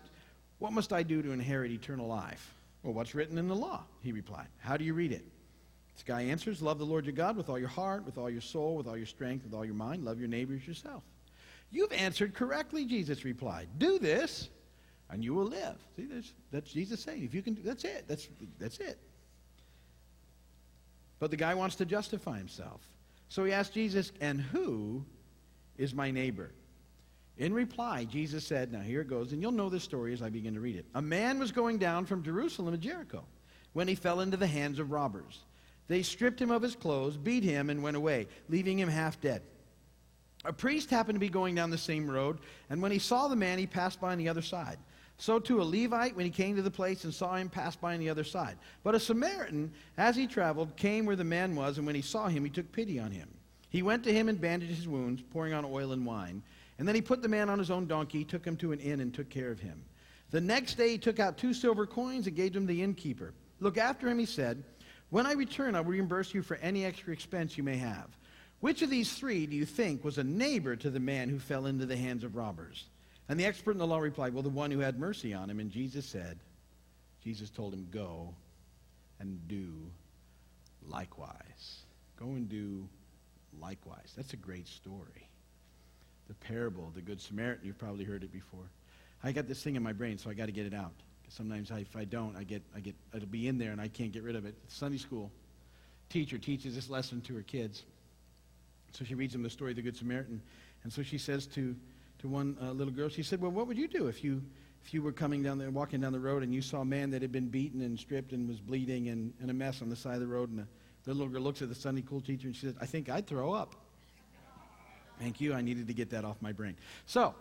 What 0.57 0.74
must 0.74 0.91
I 0.91 1.03
do 1.03 1.22
to 1.22 1.31
inherit 1.31 1.72
eternal 1.72 2.07
life? 2.07 2.53
Well, 2.81 2.93
what's 2.93 3.13
written 3.13 3.38
in 3.38 3.48
the 3.48 3.55
law? 3.55 3.84
He 4.01 4.12
replied. 4.12 4.48
How 4.60 4.77
do 4.77 4.86
you 4.86 4.93
read 4.93 5.12
it? 5.12 5.25
This 5.93 6.03
guy 6.03 6.24
answers, 6.24 6.62
Love 6.62 6.79
the 6.79 6.86
Lord 6.86 7.05
your 7.05 7.13
God 7.13 7.36
with 7.36 7.50
all 7.50 7.60
your 7.60 7.67
heart, 7.67 8.05
with 8.05 8.17
all 8.17 8.29
your 8.29 8.41
soul, 8.41 8.77
with 8.77 8.88
all 8.88 8.98
your 8.98 9.05
strength, 9.05 9.43
with 9.43 9.53
all 9.53 9.65
your 9.65 9.75
mind. 9.75 10.05
Love 10.05 10.19
your 10.19 10.29
neighbors 10.29 10.65
yourself. 10.65 11.03
You've 11.69 11.91
answered 11.91 12.34
correctly, 12.34 12.86
Jesus 12.86 13.25
replied. 13.25 13.67
Do 13.77 14.00
this, 14.00 14.50
and 15.10 15.24
you 15.24 15.34
will 15.34 15.46
live. 15.46 15.75
See, 15.98 16.07
that's 16.51 16.72
Jesus 16.72 17.01
saying. 17.01 17.24
If 17.24 17.34
you 17.34 17.41
can, 17.41 17.57
that's 17.63 17.84
it. 17.84 18.05
That's, 18.07 18.29
that's 18.57 18.79
it. 18.79 18.98
But 21.19 21.31
the 21.31 21.38
guy 21.38 21.53
wants 21.53 21.75
to 21.77 21.86
justify 21.86 22.38
himself. 22.38 22.81
So 23.27 23.43
he 23.43 23.51
asked 23.51 23.74
Jesus, 23.74 24.13
And 24.22 24.39
who 24.39 25.03
is 25.77 25.93
my 25.93 26.12
neighbor? 26.12 26.51
In 27.38 27.53
reply, 27.53 28.06
Jesus 28.06 28.46
said, 28.46 28.72
Now 28.72 28.79
here 28.79 29.01
it 29.01 29.10
goes, 29.10 29.32
and 29.32 29.41
you'll 29.41 29.51
know 29.51 29.70
this 29.70 29.84
story 29.84 30.13
as 30.13 30.22
I 30.22 30.29
begin 30.29 30.56
to 30.56 30.60
read 30.60 30.75
it. 30.75 30.86
A 30.96 31.01
man 31.01 31.38
was 31.38 31.51
going 31.51 31.77
down 31.77 32.06
from 32.06 32.24
Jerusalem 32.24 32.74
to 32.74 32.77
Jericho 32.77 33.24
when 33.74 33.88
he 33.88 33.96
fell 33.96 34.22
into 34.22 34.38
the 34.38 34.48
hands 34.48 34.79
of 34.79 34.91
robbers. 34.91 35.44
They 35.88 36.01
stripped 36.01 36.41
him 36.41 36.51
of 36.51 36.62
his 36.62 36.75
clothes, 36.75 37.15
beat 37.15 37.44
him, 37.44 37.70
and 37.70 37.84
went 37.84 37.96
away, 37.96 38.27
leaving 38.50 38.79
him 38.79 38.89
half 38.89 39.22
dead. 39.22 39.44
A 40.46 40.53
priest 40.53 40.89
happened 40.89 41.15
to 41.15 41.20
be 41.20 41.29
going 41.29 41.56
down 41.56 41.70
the 41.70 41.77
same 41.77 42.10
road, 42.10 42.39
and 42.70 42.82
when 42.82 42.91
he 42.91 43.00
saw 43.00 43.27
the 43.27 43.36
man, 43.36 43.58
he 43.58 43.67
passed 43.67 44.01
by 44.01 44.12
on 44.12 44.17
the 44.17 44.29
other 44.29 44.41
side. 44.41 44.77
So 45.17 45.39
too 45.39 45.62
a 45.62 45.63
Levite, 45.63 46.15
when 46.15 46.25
he 46.25 46.32
came 46.32 46.56
to 46.56 46.62
the 46.62 46.72
place 46.72 47.03
and 47.03 47.13
saw 47.13 47.36
him, 47.36 47.50
passed 47.50 47.82
by 47.82 47.94
on 47.94 48.00
the 48.00 48.10
other 48.10 48.24
side. 48.24 48.58
But 48.84 48.96
a 48.96 49.00
Samaritan, 49.00 49.72
as 49.98 50.15
he 50.15 50.27
traveled, 50.27 50.75
came 50.75 51.06
where 51.06 51.15
the 51.15 51.24
man 51.24 51.56
was, 51.56 51.77
and 51.77 51.86
when 51.86 51.96
he 51.96 52.01
saw 52.01 52.27
him, 52.27 52.44
he 52.44 52.50
took 52.50 52.72
pity 52.72 53.00
on 53.00 53.12
him. 53.12 53.27
He 53.70 53.82
went 53.82 54.03
to 54.03 54.13
him 54.13 54.29
and 54.29 54.39
bandaged 54.39 54.75
his 54.75 54.88
wounds, 54.88 55.22
pouring 55.32 55.53
on 55.53 55.65
oil 55.65 55.91
and 55.91 56.06
wine. 56.06 56.44
And 56.79 56.88
then 56.88 56.96
he 56.96 57.01
put 57.01 57.22
the 57.22 57.27
man 57.27 57.50
on 57.50 57.60
his 57.60 57.72
own 57.72 57.88
donkey, 57.88 58.24
took 58.24 58.46
him 58.46 58.57
to 58.57 58.72
an 58.72 58.79
inn, 58.79 59.00
and 59.00 59.13
took 59.13 59.29
care 59.29 59.51
of 59.51 59.60
him. 59.60 59.84
The 60.29 60.41
next 60.41 60.75
day 60.75 60.89
he 60.89 60.98
took 60.98 61.19
out 61.19 61.38
two 61.38 61.53
silver 61.53 61.88
coins 61.88 62.27
and 62.27 62.36
gave 62.36 62.53
them 62.53 62.67
to 62.67 62.74
the 62.74 62.84
innkeeper. 62.84 63.34
Look 63.60 63.77
after 63.77 64.07
him, 64.07 64.19
he 64.19 64.25
said. 64.25 64.63
When 65.10 65.25
I 65.25 65.34
return, 65.34 65.75
I 65.75 65.81
will 65.81 65.91
reimburse 65.91 66.34
you 66.34 66.41
for 66.41 66.57
any 66.57 66.86
extra 66.86 67.13
expense 67.13 67.57
you 67.57 67.63
may 67.63 67.77
have. 67.77 68.10
Which 68.60 68.81
of 68.81 68.89
these 68.89 69.13
three 69.13 69.46
do 69.46 69.55
you 69.55 69.65
think 69.65 70.03
was 70.03 70.17
a 70.17 70.24
neighbor 70.24 70.75
to 70.75 70.89
the 70.89 71.00
man 71.00 71.29
who 71.29 71.39
fell 71.39 71.65
into 71.65 71.86
the 71.86 71.96
hands 71.96 72.24
of 72.24 72.36
robbers? 72.36 72.86
And 73.29 73.39
the 73.39 73.46
expert 73.46 73.72
in 73.72 73.77
the 73.77 73.88
law 73.88 74.00
replied, 74.00 74.34
Well, 74.34 74.43
the 74.43 74.50
one 74.50 74.72
who 74.72 74.79
had 74.79 75.00
mercy 75.00 75.34
on 75.34 75.50
him. 75.50 75.60
And 75.60 75.72
Jesus 75.72 76.05
said, 76.05 76.39
Jesus 77.24 77.50
told 77.50 77.74
him, 77.74 77.88
Go 77.91 78.34
and 79.19 79.48
do 79.48 79.74
likewise. 80.88 81.84
Go 82.19 82.25
and 82.25 82.50
do 82.50 82.88
likewise. 83.60 84.13
That's 84.15 84.34
a 84.34 84.38
great 84.38 84.67
story. 84.67 85.29
The 86.27 86.34
parable 86.36 86.91
the 86.93 87.01
Good 87.01 87.22
Samaritan, 87.22 87.65
you've 87.65 87.77
probably 87.77 88.03
heard 88.03 88.24
it 88.24 88.31
before. 88.31 88.69
I 89.24 89.31
got 89.31 89.48
this 89.48 89.63
thing 89.63 89.75
in 89.75 89.84
my 89.84 89.93
brain, 89.93 90.17
so 90.17 90.29
I 90.29 90.34
got 90.34 90.46
to 90.46 90.51
get 90.51 90.65
it 90.65 90.74
out. 90.74 90.93
Sometimes 91.29 91.72
I, 91.72 91.79
if 91.79 91.96
I 91.96 92.05
don't, 92.05 92.36
I 92.38 92.43
get, 92.43 92.62
I 92.75 92.79
get, 92.79 92.96
it'll 93.13 93.27
be 93.27 93.48
in 93.48 93.57
there 93.57 93.72
and 93.72 93.81
I 93.81 93.88
can't 93.88 94.12
get 94.12 94.24
rid 94.24 94.36
of 94.36 94.46
it. 94.46 94.55
Sunday 94.67 94.98
school 94.98 95.31
teacher 96.10 96.38
teaches 96.38 96.75
this 96.75 96.89
lesson 96.89 97.22
to 97.22 97.36
her 97.36 97.41
kids. 97.41 97.84
So 98.93 99.03
she 99.03 99.15
reads 99.15 99.34
them 99.34 99.43
the 99.43 99.50
story 99.50 99.72
of 99.72 99.75
the 99.75 99.81
Good 99.81 99.98
Samaritan. 99.98 100.41
And 100.84 100.93
so 100.93 101.03
she 101.03 101.17
says 101.17 101.46
to, 101.48 101.75
to 102.19 102.27
one 102.27 102.57
uh, 102.62 102.72
little 102.72 102.93
girl, 102.93 103.10
she 103.10 103.24
said, 103.24 103.41
Well, 103.41 103.51
what 103.51 103.67
would 103.67 103.77
you 103.77 103.88
do 103.88 104.07
if 104.07 104.24
you, 104.24 104.41
if 104.86 104.93
you 104.93 105.01
were 105.01 105.12
coming 105.12 105.43
down 105.43 105.57
there, 105.57 105.69
walking 105.69 106.00
down 106.00 106.13
the 106.13 106.19
road, 106.19 106.43
and 106.43 106.53
you 106.53 106.62
saw 106.62 106.81
a 106.81 106.86
man 106.86 107.10
that 107.12 107.22
had 107.22 107.31
been 107.31 107.50
beaten 107.50 107.81
and 107.81 108.00
stripped 108.00 108.31
and 108.31 108.48
was 108.48 108.60
bleeding 108.60 109.10
and, 109.10 109.34
and 109.41 109.51
a 109.51 109.53
mess 109.53 109.81
on 109.81 109.89
the 109.89 109.96
side 109.96 110.15
of 110.15 110.22
the 110.22 110.27
road? 110.27 110.50
And 110.50 110.60
the, 110.60 110.67
the 111.03 111.13
little 111.13 111.27
girl 111.27 111.41
looks 111.41 111.62
at 111.62 111.69
the 111.69 111.75
Sunday 111.75 112.01
school 112.01 112.22
teacher 112.22 112.48
and 112.48 112.55
she 112.55 112.68
says, 112.68 112.75
I 112.79 112.85
think 112.85 113.09
I'd 113.09 113.27
throw 113.27 113.51
up. 113.51 113.75
Thank 115.20 115.42
you. 115.42 115.53
I 115.53 115.62
needed 115.62 115.88
to 115.88 115.94
get 115.94 116.10
that 116.12 116.24
off 116.25 116.38
my 116.42 116.51
brain. 116.51 116.75
So, 117.06 117.34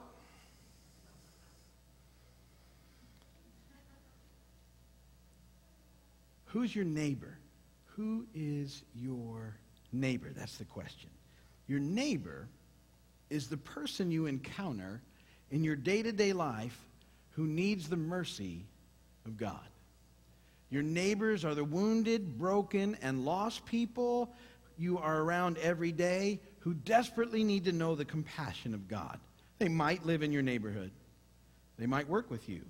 who's 6.46 6.74
your 6.74 6.84
neighbor? 6.84 7.38
Who 7.96 8.26
is 8.34 8.82
your 8.94 9.56
neighbor? 9.92 10.32
That's 10.34 10.56
the 10.56 10.64
question. 10.64 11.10
Your 11.66 11.80
neighbor 11.80 12.48
is 13.28 13.48
the 13.48 13.56
person 13.56 14.10
you 14.10 14.26
encounter 14.26 15.02
in 15.50 15.64
your 15.64 15.76
day 15.76 16.02
to 16.02 16.12
day 16.12 16.32
life 16.32 16.78
who 17.32 17.46
needs 17.46 17.88
the 17.88 17.96
mercy 17.96 18.64
of 19.26 19.36
God. 19.36 19.68
Your 20.70 20.82
neighbors 20.82 21.44
are 21.44 21.54
the 21.54 21.64
wounded, 21.64 22.38
broken, 22.38 22.96
and 23.02 23.24
lost 23.24 23.64
people 23.66 24.34
you 24.78 24.98
are 24.98 25.22
around 25.22 25.58
every 25.58 25.92
day 25.92 26.40
who 26.66 26.74
desperately 26.74 27.44
need 27.44 27.64
to 27.64 27.70
know 27.70 27.94
the 27.94 28.04
compassion 28.04 28.74
of 28.74 28.88
God. 28.88 29.20
They 29.60 29.68
might 29.68 30.04
live 30.04 30.24
in 30.24 30.32
your 30.32 30.42
neighborhood, 30.42 30.90
they 31.78 31.86
might 31.86 32.08
work 32.08 32.28
with 32.28 32.48
you. 32.48 32.62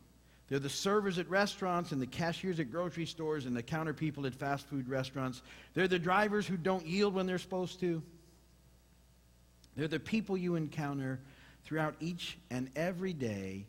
They're 0.49 0.59
the 0.59 0.69
servers 0.69 1.19
at 1.19 1.29
restaurants 1.31 1.91
and 1.91 2.01
the 2.01 2.07
cashiers 2.07 2.61
at 2.61 2.71
grocery 2.71 3.07
stores 3.07 3.47
and 3.47 3.57
the 3.57 3.63
counter 3.63 3.95
people 3.95 4.27
at 4.27 4.35
fast 4.35 4.67
food 4.69 4.89
restaurants. 4.89 5.43
They're 5.75 5.89
the 5.89 5.99
drivers 5.99 6.47
who 6.47 6.57
don't 6.59 6.87
yield 6.87 7.15
when 7.15 7.27
they're 7.27 7.39
supposed 7.39 7.81
to. 7.81 8.01
They're 9.77 9.89
the 9.89 9.99
people 9.99 10.37
you 10.37 10.55
encounter 10.55 11.19
throughout 11.65 11.97
each 11.99 12.39
and 12.51 12.71
every 12.77 13.15
day 13.15 13.65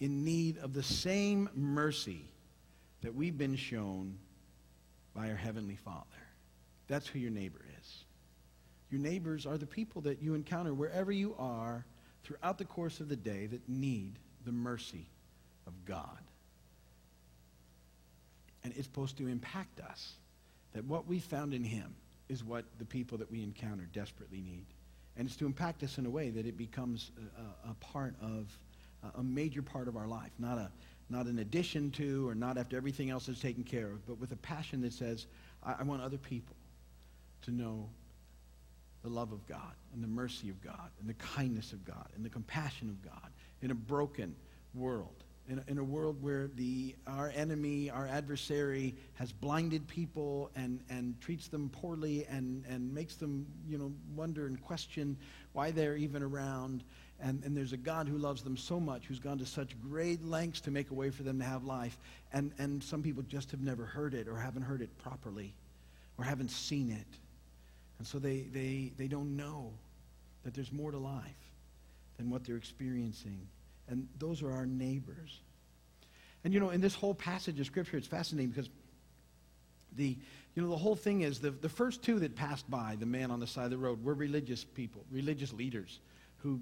in 0.00 0.24
need 0.24 0.58
of 0.58 0.74
the 0.74 0.82
same 0.82 1.48
mercy 1.54 2.24
that 3.02 3.14
we've 3.14 3.38
been 3.38 3.56
shown 3.56 4.18
by 5.14 5.30
our 5.30 5.36
Heavenly 5.36 5.76
Father. 5.76 6.04
That's 6.88 7.06
who 7.06 7.20
your 7.20 7.30
neighbor 7.30 7.60
is. 7.60 7.67
Your 8.90 9.00
neighbors 9.00 9.46
are 9.46 9.58
the 9.58 9.66
people 9.66 10.02
that 10.02 10.22
you 10.22 10.34
encounter 10.34 10.72
wherever 10.72 11.12
you 11.12 11.34
are 11.38 11.84
throughout 12.24 12.58
the 12.58 12.64
course 12.64 13.00
of 13.00 13.08
the 13.08 13.16
day 13.16 13.46
that 13.46 13.68
need 13.68 14.18
the 14.44 14.52
mercy 14.52 15.06
of 15.66 15.72
God. 15.84 16.18
And 18.64 18.72
it's 18.76 18.86
supposed 18.86 19.16
to 19.18 19.28
impact 19.28 19.80
us 19.80 20.14
that 20.72 20.84
what 20.84 21.06
we 21.06 21.20
found 21.20 21.54
in 21.54 21.64
Him 21.64 21.94
is 22.28 22.44
what 22.44 22.64
the 22.78 22.84
people 22.84 23.18
that 23.18 23.30
we 23.30 23.42
encounter 23.42 23.88
desperately 23.92 24.40
need. 24.40 24.66
And 25.16 25.26
it's 25.26 25.36
to 25.36 25.46
impact 25.46 25.82
us 25.82 25.98
in 25.98 26.06
a 26.06 26.10
way 26.10 26.30
that 26.30 26.46
it 26.46 26.56
becomes 26.56 27.10
a, 27.66 27.70
a 27.70 27.74
part 27.74 28.14
of, 28.20 28.46
a 29.16 29.22
major 29.22 29.62
part 29.62 29.88
of 29.88 29.96
our 29.96 30.06
life, 30.06 30.30
not, 30.38 30.58
a, 30.58 30.70
not 31.08 31.26
an 31.26 31.38
addition 31.38 31.90
to 31.92 32.28
or 32.28 32.34
not 32.34 32.58
after 32.58 32.76
everything 32.76 33.10
else 33.10 33.28
is 33.28 33.40
taken 33.40 33.64
care 33.64 33.86
of, 33.86 34.06
but 34.06 34.18
with 34.18 34.32
a 34.32 34.36
passion 34.36 34.80
that 34.82 34.92
says, 34.92 35.26
I, 35.62 35.76
I 35.80 35.82
want 35.82 36.02
other 36.02 36.18
people 36.18 36.56
to 37.42 37.50
know 37.50 37.88
the 39.02 39.08
love 39.08 39.32
of 39.32 39.46
God 39.46 39.74
and 39.94 40.02
the 40.02 40.08
mercy 40.08 40.50
of 40.50 40.62
God 40.62 40.90
and 41.00 41.08
the 41.08 41.14
kindness 41.14 41.72
of 41.72 41.84
God 41.84 42.08
and 42.16 42.24
the 42.24 42.30
compassion 42.30 42.88
of 42.88 43.02
God 43.02 43.30
in 43.62 43.70
a 43.70 43.74
broken 43.74 44.34
world 44.74 45.24
in 45.48 45.58
a, 45.58 45.70
in 45.70 45.78
a 45.78 45.84
world 45.84 46.22
where 46.22 46.48
the, 46.48 46.94
our 47.06 47.32
enemy, 47.34 47.90
our 47.90 48.06
adversary, 48.06 48.94
has 49.14 49.32
blinded 49.32 49.86
people 49.88 50.50
and, 50.54 50.80
and 50.90 51.18
treats 51.20 51.48
them 51.48 51.70
poorly 51.70 52.26
and, 52.28 52.64
and 52.68 52.92
makes 52.92 53.16
them, 53.16 53.46
you 53.66 53.78
know, 53.78 53.92
wonder 54.14 54.46
and 54.46 54.60
question 54.62 55.16
why 55.54 55.70
they're 55.70 55.96
even 55.96 56.22
around. 56.22 56.84
And, 57.20 57.42
and 57.44 57.56
there's 57.56 57.72
a 57.72 57.78
God 57.78 58.08
who 58.08 58.18
loves 58.18 58.42
them 58.42 58.56
so 58.56 58.78
much, 58.78 59.06
who's 59.06 59.18
gone 59.18 59.38
to 59.38 59.46
such 59.46 59.80
great 59.80 60.22
lengths 60.24 60.60
to 60.62 60.70
make 60.70 60.90
a 60.90 60.94
way 60.94 61.10
for 61.10 61.22
them 61.22 61.38
to 61.38 61.44
have 61.44 61.64
life. 61.64 61.98
And, 62.32 62.52
and 62.58 62.84
some 62.84 63.02
people 63.02 63.22
just 63.22 63.50
have 63.50 63.60
never 63.60 63.84
heard 63.84 64.14
it 64.14 64.28
or 64.28 64.36
haven't 64.36 64.62
heard 64.62 64.82
it 64.82 64.96
properly 64.98 65.54
or 66.18 66.24
haven't 66.24 66.50
seen 66.50 66.90
it. 66.90 67.18
And 67.98 68.06
so 68.06 68.18
they, 68.18 68.40
they, 68.52 68.92
they 68.96 69.08
don't 69.08 69.36
know 69.36 69.72
that 70.44 70.54
there's 70.54 70.72
more 70.72 70.90
to 70.90 70.98
life 70.98 71.22
than 72.16 72.30
what 72.30 72.44
they're 72.44 72.56
experiencing. 72.56 73.40
And 73.88 74.08
those 74.18 74.42
are 74.42 74.52
our 74.52 74.66
neighbors. 74.66 75.40
And 76.44 76.54
you 76.54 76.60
know, 76.60 76.70
in 76.70 76.80
this 76.80 76.94
whole 76.94 77.14
passage 77.14 77.58
of 77.58 77.66
Scripture, 77.66 77.96
it's 77.96 78.06
fascinating 78.06 78.50
because 78.50 78.70
the, 79.96 80.16
you 80.54 80.62
know, 80.62 80.68
the 80.68 80.76
whole 80.76 80.94
thing 80.94 81.22
is 81.22 81.40
the, 81.40 81.50
the 81.50 81.68
first 81.68 82.02
two 82.02 82.20
that 82.20 82.36
passed 82.36 82.70
by, 82.70 82.96
the 82.98 83.06
man 83.06 83.30
on 83.30 83.40
the 83.40 83.46
side 83.46 83.64
of 83.64 83.70
the 83.70 83.78
road, 83.78 84.04
were 84.04 84.14
religious 84.14 84.62
people, 84.62 85.04
religious 85.10 85.52
leaders 85.52 85.98
who 86.38 86.60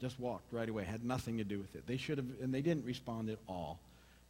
just 0.00 0.20
walked 0.20 0.52
right 0.52 0.68
away, 0.68 0.84
had 0.84 1.04
nothing 1.04 1.38
to 1.38 1.44
do 1.44 1.58
with 1.58 1.74
it. 1.74 1.86
They 1.86 1.96
should 1.96 2.18
have, 2.18 2.26
and 2.40 2.54
they 2.54 2.62
didn't 2.62 2.84
respond 2.84 3.30
at 3.30 3.38
all 3.48 3.80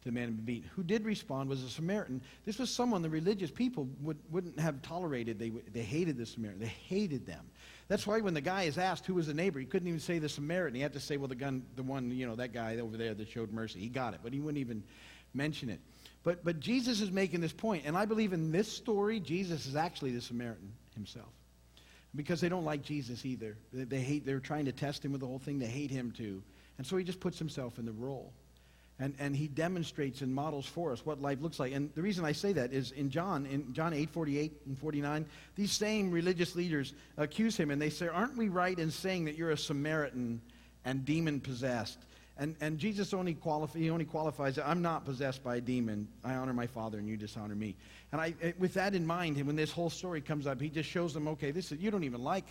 the 0.03 0.11
man 0.11 0.39
beat. 0.45 0.65
Who 0.75 0.83
did 0.83 1.03
respond 1.03 1.49
was 1.49 1.63
a 1.63 1.69
Samaritan. 1.69 2.21
This 2.45 2.57
was 2.57 2.69
someone 2.69 3.01
the 3.01 3.09
religious 3.09 3.51
people 3.51 3.87
would, 4.01 4.17
wouldn't 4.31 4.59
have 4.59 4.81
tolerated. 4.81 5.37
They, 5.37 5.49
they 5.49 5.81
hated 5.81 6.17
the 6.17 6.25
Samaritan. 6.25 6.61
They 6.61 6.67
hated 6.67 7.25
them. 7.25 7.45
That's 7.89 8.07
why 8.07 8.21
when 8.21 8.33
the 8.33 8.41
guy 8.41 8.63
is 8.63 8.77
asked 8.77 9.05
who 9.05 9.15
was 9.15 9.27
the 9.27 9.33
neighbor, 9.33 9.59
he 9.59 9.65
couldn't 9.65 9.87
even 9.87 9.99
say 9.99 10.19
the 10.19 10.29
Samaritan. 10.29 10.75
He 10.75 10.81
had 10.81 10.93
to 10.93 10.99
say, 10.99 11.17
well, 11.17 11.27
the, 11.27 11.35
gun, 11.35 11.63
the 11.75 11.83
one, 11.83 12.11
you 12.11 12.27
know, 12.27 12.35
that 12.35 12.53
guy 12.53 12.77
over 12.77 12.95
there 12.95 13.13
that 13.13 13.27
showed 13.27 13.51
mercy. 13.51 13.79
He 13.79 13.89
got 13.89 14.13
it, 14.13 14.21
but 14.23 14.31
he 14.31 14.39
wouldn't 14.39 14.59
even 14.59 14.83
mention 15.33 15.69
it. 15.69 15.79
But, 16.23 16.45
but 16.45 16.59
Jesus 16.59 17.01
is 17.01 17.11
making 17.11 17.41
this 17.41 17.53
point, 17.53 17.83
and 17.85 17.97
I 17.97 18.05
believe 18.05 18.33
in 18.33 18.51
this 18.51 18.71
story, 18.71 19.19
Jesus 19.19 19.65
is 19.65 19.75
actually 19.75 20.11
the 20.11 20.21
Samaritan 20.21 20.71
himself. 20.93 21.29
Because 22.15 22.41
they 22.41 22.49
don't 22.49 22.65
like 22.65 22.83
Jesus 22.83 23.25
either. 23.25 23.55
They, 23.71 23.83
they 23.83 23.99
hate, 23.99 24.25
they're 24.25 24.39
trying 24.39 24.65
to 24.65 24.71
test 24.71 25.03
him 25.03 25.11
with 25.11 25.21
the 25.21 25.27
whole 25.27 25.39
thing. 25.39 25.59
They 25.59 25.67
hate 25.67 25.91
him 25.91 26.11
too. 26.11 26.41
And 26.77 26.87
so 26.87 26.97
he 26.97 27.03
just 27.03 27.19
puts 27.19 27.37
himself 27.37 27.77
in 27.77 27.85
the 27.85 27.91
role. 27.91 28.33
And, 29.01 29.15
and 29.17 29.33
he 29.33 29.47
demonstrates 29.47 30.21
and 30.21 30.33
models 30.33 30.65
for 30.65 30.91
us 30.91 31.05
what 31.05 31.21
life 31.21 31.41
looks 31.41 31.57
like. 31.57 31.71
And 31.73 31.89
the 31.95 32.01
reason 32.01 32.25
I 32.25 32.33
say 32.33 32.51
that 32.53 32.73
is 32.73 32.91
in 32.91 33.09
John, 33.09 33.45
in 33.45 33.73
John 33.73 33.93
8, 33.93 34.09
48 34.09 34.61
and 34.65 34.77
49, 34.77 35.25
these 35.55 35.71
same 35.71 36.11
religious 36.11 36.53
leaders 36.55 36.93
accuse 37.17 37.55
him 37.55 37.71
and 37.71 37.81
they 37.81 37.89
say, 37.89 38.07
Aren't 38.07 38.35
we 38.35 38.49
right 38.49 38.77
in 38.77 38.91
saying 38.91 39.25
that 39.25 39.35
you're 39.35 39.51
a 39.51 39.57
Samaritan 39.57 40.41
and 40.83 41.05
demon 41.05 41.39
possessed? 41.39 41.97
And, 42.39 42.55
and 42.61 42.77
Jesus 42.77 43.13
only, 43.13 43.35
qualif- 43.35 43.75
he 43.75 43.89
only 43.89 44.05
qualifies 44.05 44.55
that 44.55 44.67
I'm 44.67 44.81
not 44.81 45.03
possessed 45.03 45.43
by 45.43 45.57
a 45.57 45.61
demon. 45.61 46.07
I 46.23 46.35
honor 46.35 46.53
my 46.53 46.67
Father 46.67 46.97
and 46.97 47.07
you 47.07 47.17
dishonor 47.17 47.53
me. 47.53 47.75
And 48.13 48.21
I, 48.21 48.33
eh, 48.41 48.53
with 48.57 48.73
that 48.75 48.95
in 48.95 49.05
mind, 49.05 49.45
when 49.45 49.57
this 49.57 49.73
whole 49.73 49.89
story 49.89 50.21
comes 50.21 50.47
up, 50.47 50.61
he 50.61 50.69
just 50.69 50.89
shows 50.89 51.13
them, 51.13 51.27
okay, 51.27 51.51
this 51.51 51.73
is, 51.73 51.79
you 51.79 51.91
don't 51.91 52.05
even 52.05 52.23
like, 52.23 52.45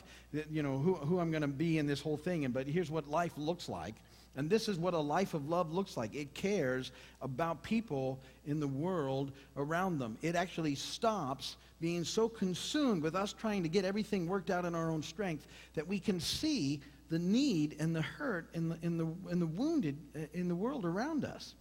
you 0.51 0.63
know, 0.63 0.77
who, 0.77 0.95
who 0.95 1.19
I'm 1.19 1.31
going 1.31 1.43
to 1.43 1.49
be 1.49 1.79
in 1.79 1.87
this 1.87 2.03
whole 2.03 2.19
thing. 2.19 2.45
And, 2.45 2.53
but 2.53 2.67
here's 2.67 2.91
what 2.91 3.09
life 3.09 3.33
looks 3.39 3.67
like. 3.67 3.95
And 4.39 4.49
this 4.49 4.69
is 4.69 4.79
what 4.79 4.95
a 4.95 4.99
life 4.99 5.35
of 5.35 5.49
love 5.49 5.73
looks 5.73 5.97
like. 5.97 6.15
It 6.15 6.33
cares 6.33 6.93
about 7.21 7.65
people 7.65 8.21
in 8.47 8.61
the 8.61 8.69
world 8.69 9.33
around 9.57 9.99
them. 9.99 10.17
It 10.23 10.37
actually 10.37 10.77
stops 10.77 11.57
being 11.81 12.05
so 12.05 12.29
consumed 12.29 13.03
with 13.03 13.17
us 13.17 13.33
trying 13.33 13.65
to 13.65 13.69
get 13.69 13.85
everything 13.85 14.29
worked 14.29 14.51
out 14.51 14.65
in 14.65 14.77
our 14.77 14.93
own 14.93 15.03
strength 15.03 15.49
that 15.75 15.89
we 15.89 15.99
can 15.99 16.21
see 16.21 16.81
the 17.11 17.19
need 17.19 17.75
and 17.81 17.95
the 17.95 18.01
hurt 18.01 18.49
and 18.55 18.71
the, 18.71 18.79
and 18.83 19.01
the, 19.01 19.07
and 19.29 19.43
the 19.43 19.47
wounded 19.47 19.97
in 20.33 20.47
the 20.47 20.55
world 20.55 20.85
around 20.85 21.25
us. 21.25 21.55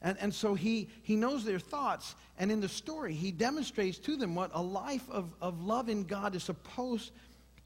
And, 0.00 0.16
and 0.18 0.32
so 0.32 0.54
he, 0.54 0.88
he 1.02 1.16
knows 1.16 1.44
their 1.44 1.58
thoughts. 1.58 2.14
And 2.38 2.50
in 2.50 2.58
the 2.58 2.70
story, 2.70 3.12
he 3.12 3.32
demonstrates 3.32 3.98
to 3.98 4.16
them 4.16 4.34
what 4.34 4.50
a 4.54 4.62
life 4.62 5.10
of, 5.10 5.34
of 5.42 5.62
love 5.62 5.90
in 5.90 6.04
God 6.04 6.34
is 6.34 6.42
supposed 6.42 7.12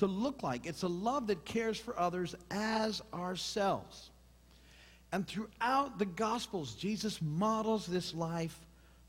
to 0.00 0.06
look 0.06 0.42
like. 0.42 0.66
It's 0.66 0.82
a 0.82 0.88
love 0.88 1.28
that 1.28 1.44
cares 1.44 1.78
for 1.78 1.96
others 1.96 2.34
as 2.50 3.02
ourselves. 3.14 4.10
And 5.12 5.26
throughout 5.26 5.98
the 5.98 6.06
Gospels, 6.06 6.74
Jesus 6.74 7.20
models 7.22 7.86
this 7.86 8.14
life 8.14 8.58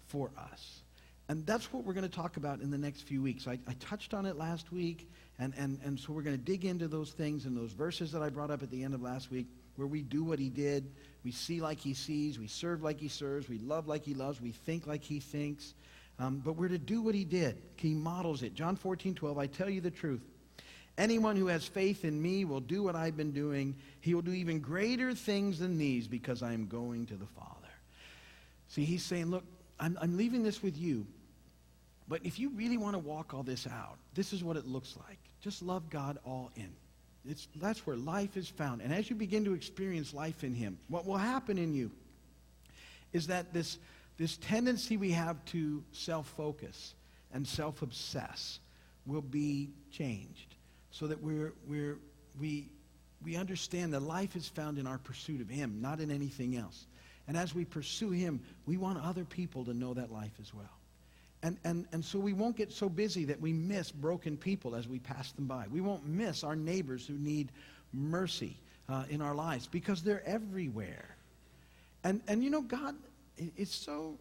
for 0.08 0.32
us. 0.38 0.82
And 1.28 1.46
that's 1.46 1.72
what 1.72 1.84
we're 1.84 1.94
going 1.94 2.10
to 2.10 2.16
talk 2.16 2.38
about 2.38 2.62
in 2.62 2.72
the 2.72 2.78
next 2.78 3.02
few 3.02 3.22
weeks. 3.22 3.48
I, 3.48 3.60
I 3.68 3.74
touched 3.80 4.16
on 4.16 4.26
it 4.26 4.36
last 4.36 4.72
week, 4.72 5.08
and, 5.38 5.54
and, 5.58 5.80
and 5.84 6.00
so 6.00 6.12
we're 6.12 6.24
going 6.24 6.38
to 6.38 6.44
dig 6.44 6.66
into 6.66 6.88
those 6.88 7.12
things 7.12 7.46
and 7.46 7.56
those 7.56 7.72
verses 7.72 8.12
that 8.14 8.24
I 8.24 8.30
brought 8.30 8.50
up 8.50 8.64
at 8.64 8.72
the 8.72 8.84
end 8.84 8.96
of 8.96 9.02
last 9.02 9.30
week, 9.30 9.46
where 9.76 9.88
we 9.88 10.02
do 10.02 10.24
what 10.24 10.40
he 10.40 10.50
did, 10.50 10.92
we 11.24 11.32
see 11.32 11.62
like 11.62 11.80
he 11.80 11.94
sees, 11.94 12.40
we 12.40 12.48
serve 12.48 12.82
like 12.82 13.00
he 13.00 13.08
serves, 13.08 13.48
we 13.48 13.60
love 13.60 13.88
like 13.88 14.04
he 14.04 14.16
loves, 14.16 14.42
we 14.42 14.52
think 14.52 14.88
like 14.88 15.04
he 15.04 15.20
thinks. 15.20 15.76
Um, 16.18 16.42
but 16.44 16.54
we're 16.54 16.68
to 16.68 16.80
do 16.80 17.02
what 17.02 17.14
he 17.14 17.26
did. 17.26 17.62
He 17.76 17.94
models 17.94 18.42
it. 18.42 18.56
John 18.56 18.76
14, 18.76 19.14
12, 19.14 19.38
I 19.38 19.48
tell 19.48 19.70
you 19.70 19.82
the 19.82 19.92
truth. 19.92 20.22
Anyone 21.00 21.38
who 21.38 21.48
has 21.48 21.66
faith 21.66 22.04
in 22.04 22.22
me 22.22 22.44
will 22.44 22.60
do 22.60 22.84
what 22.84 22.94
I've 22.94 23.16
been 23.16 23.32
doing. 23.32 23.74
He 24.02 24.14
will 24.14 24.22
do 24.22 24.34
even 24.34 24.60
greater 24.60 25.14
things 25.16 25.58
than 25.58 25.78
these 25.78 26.10
because 26.10 26.44
I 26.44 26.52
am 26.52 26.68
going 26.68 27.06
to 27.06 27.16
the 27.16 27.26
Father. 27.26 27.70
See, 28.68 28.84
he's 28.84 29.02
saying, 29.02 29.28
look, 29.28 29.46
I'm, 29.80 29.98
I'm 30.02 30.18
leaving 30.18 30.44
this 30.44 30.62
with 30.62 30.78
you. 30.78 31.08
But 32.10 32.20
if 32.26 32.38
you 32.38 32.50
really 32.50 32.76
want 32.76 32.96
to 32.96 33.00
walk 33.00 33.34
all 33.34 33.44
this 33.44 33.66
out, 33.66 33.98
this 34.14 34.34
is 34.34 34.44
what 34.44 34.58
it 34.58 34.68
looks 34.68 34.98
like. 35.08 35.20
Just 35.42 35.62
love 35.62 35.90
God 35.90 36.18
all 36.26 36.52
in. 36.58 36.70
It's, 37.26 37.48
that's 37.56 37.88
where 37.88 37.96
life 37.96 38.36
is 38.36 38.50
found. 38.50 38.82
And 38.82 38.94
as 38.94 39.10
you 39.10 39.16
begin 39.16 39.46
to 39.46 39.54
experience 39.54 40.14
life 40.14 40.44
in 40.44 40.54
Him, 40.54 40.78
what 40.90 41.06
will 41.06 41.18
happen 41.18 41.58
in 41.58 41.74
you 41.74 41.92
is 43.14 43.28
that 43.28 43.54
this, 43.54 43.78
this 44.18 44.36
tendency 44.36 44.98
we 44.98 45.12
have 45.12 45.44
to 45.46 45.82
self 45.94 46.28
focus 46.36 46.94
and 47.34 47.48
self 47.48 47.84
obsess 47.84 48.60
will 49.06 49.22
be 49.22 49.70
changed 49.92 50.56
so 50.92 51.08
that 51.08 51.22
we're, 51.22 51.54
we're, 51.68 51.98
we, 52.40 52.70
we 53.24 53.36
understand 53.36 53.94
that 53.94 54.02
life 54.02 54.36
is 54.36 54.48
found 54.48 54.78
in 54.78 54.88
our 54.88 54.98
pursuit 54.98 55.42
of 55.42 55.50
Him, 55.50 55.80
not 55.82 56.00
in 56.00 56.12
anything 56.12 56.56
else. 56.56 56.86
And 57.28 57.38
as 57.38 57.54
we 57.54 57.66
pursue 57.66 58.12
Him, 58.12 58.42
we 58.66 58.78
want 58.78 59.04
other 59.04 59.26
people 59.26 59.66
to 59.66 59.74
know 59.74 59.94
that 59.94 60.12
life 60.12 60.34
as 60.42 60.54
well. 60.54 60.66
And, 61.42 61.58
and, 61.64 61.86
and 61.94 62.04
so 62.04 62.20
we 62.20 62.34
won't 62.34 62.58
get 62.58 62.72
so 62.72 62.90
busy 62.90 63.26
that 63.26 63.40
we 63.40 63.54
miss 63.54 63.92
broken 63.92 64.36
people 64.36 64.76
as 64.76 64.88
we 64.88 65.00
pass 65.00 65.32
them 65.32 65.46
by. 65.46 65.66
We 65.72 65.80
won't 65.80 66.06
miss 66.06 66.44
our 66.44 66.56
neighbors 66.56 67.08
who 67.08 67.14
need 67.14 67.52
mercy 67.94 68.58
uh, 68.90 69.04
in 69.10 69.22
our 69.22 69.34
lives 69.34 69.68
because 69.68 70.02
they're 70.02 70.26
everywhere. 70.28 71.16
And, 72.04 72.22
and 72.28 72.44
you 72.44 72.50
know, 72.50 72.62
God, 72.62 72.96
it's 73.38 73.76
so 73.76 74.18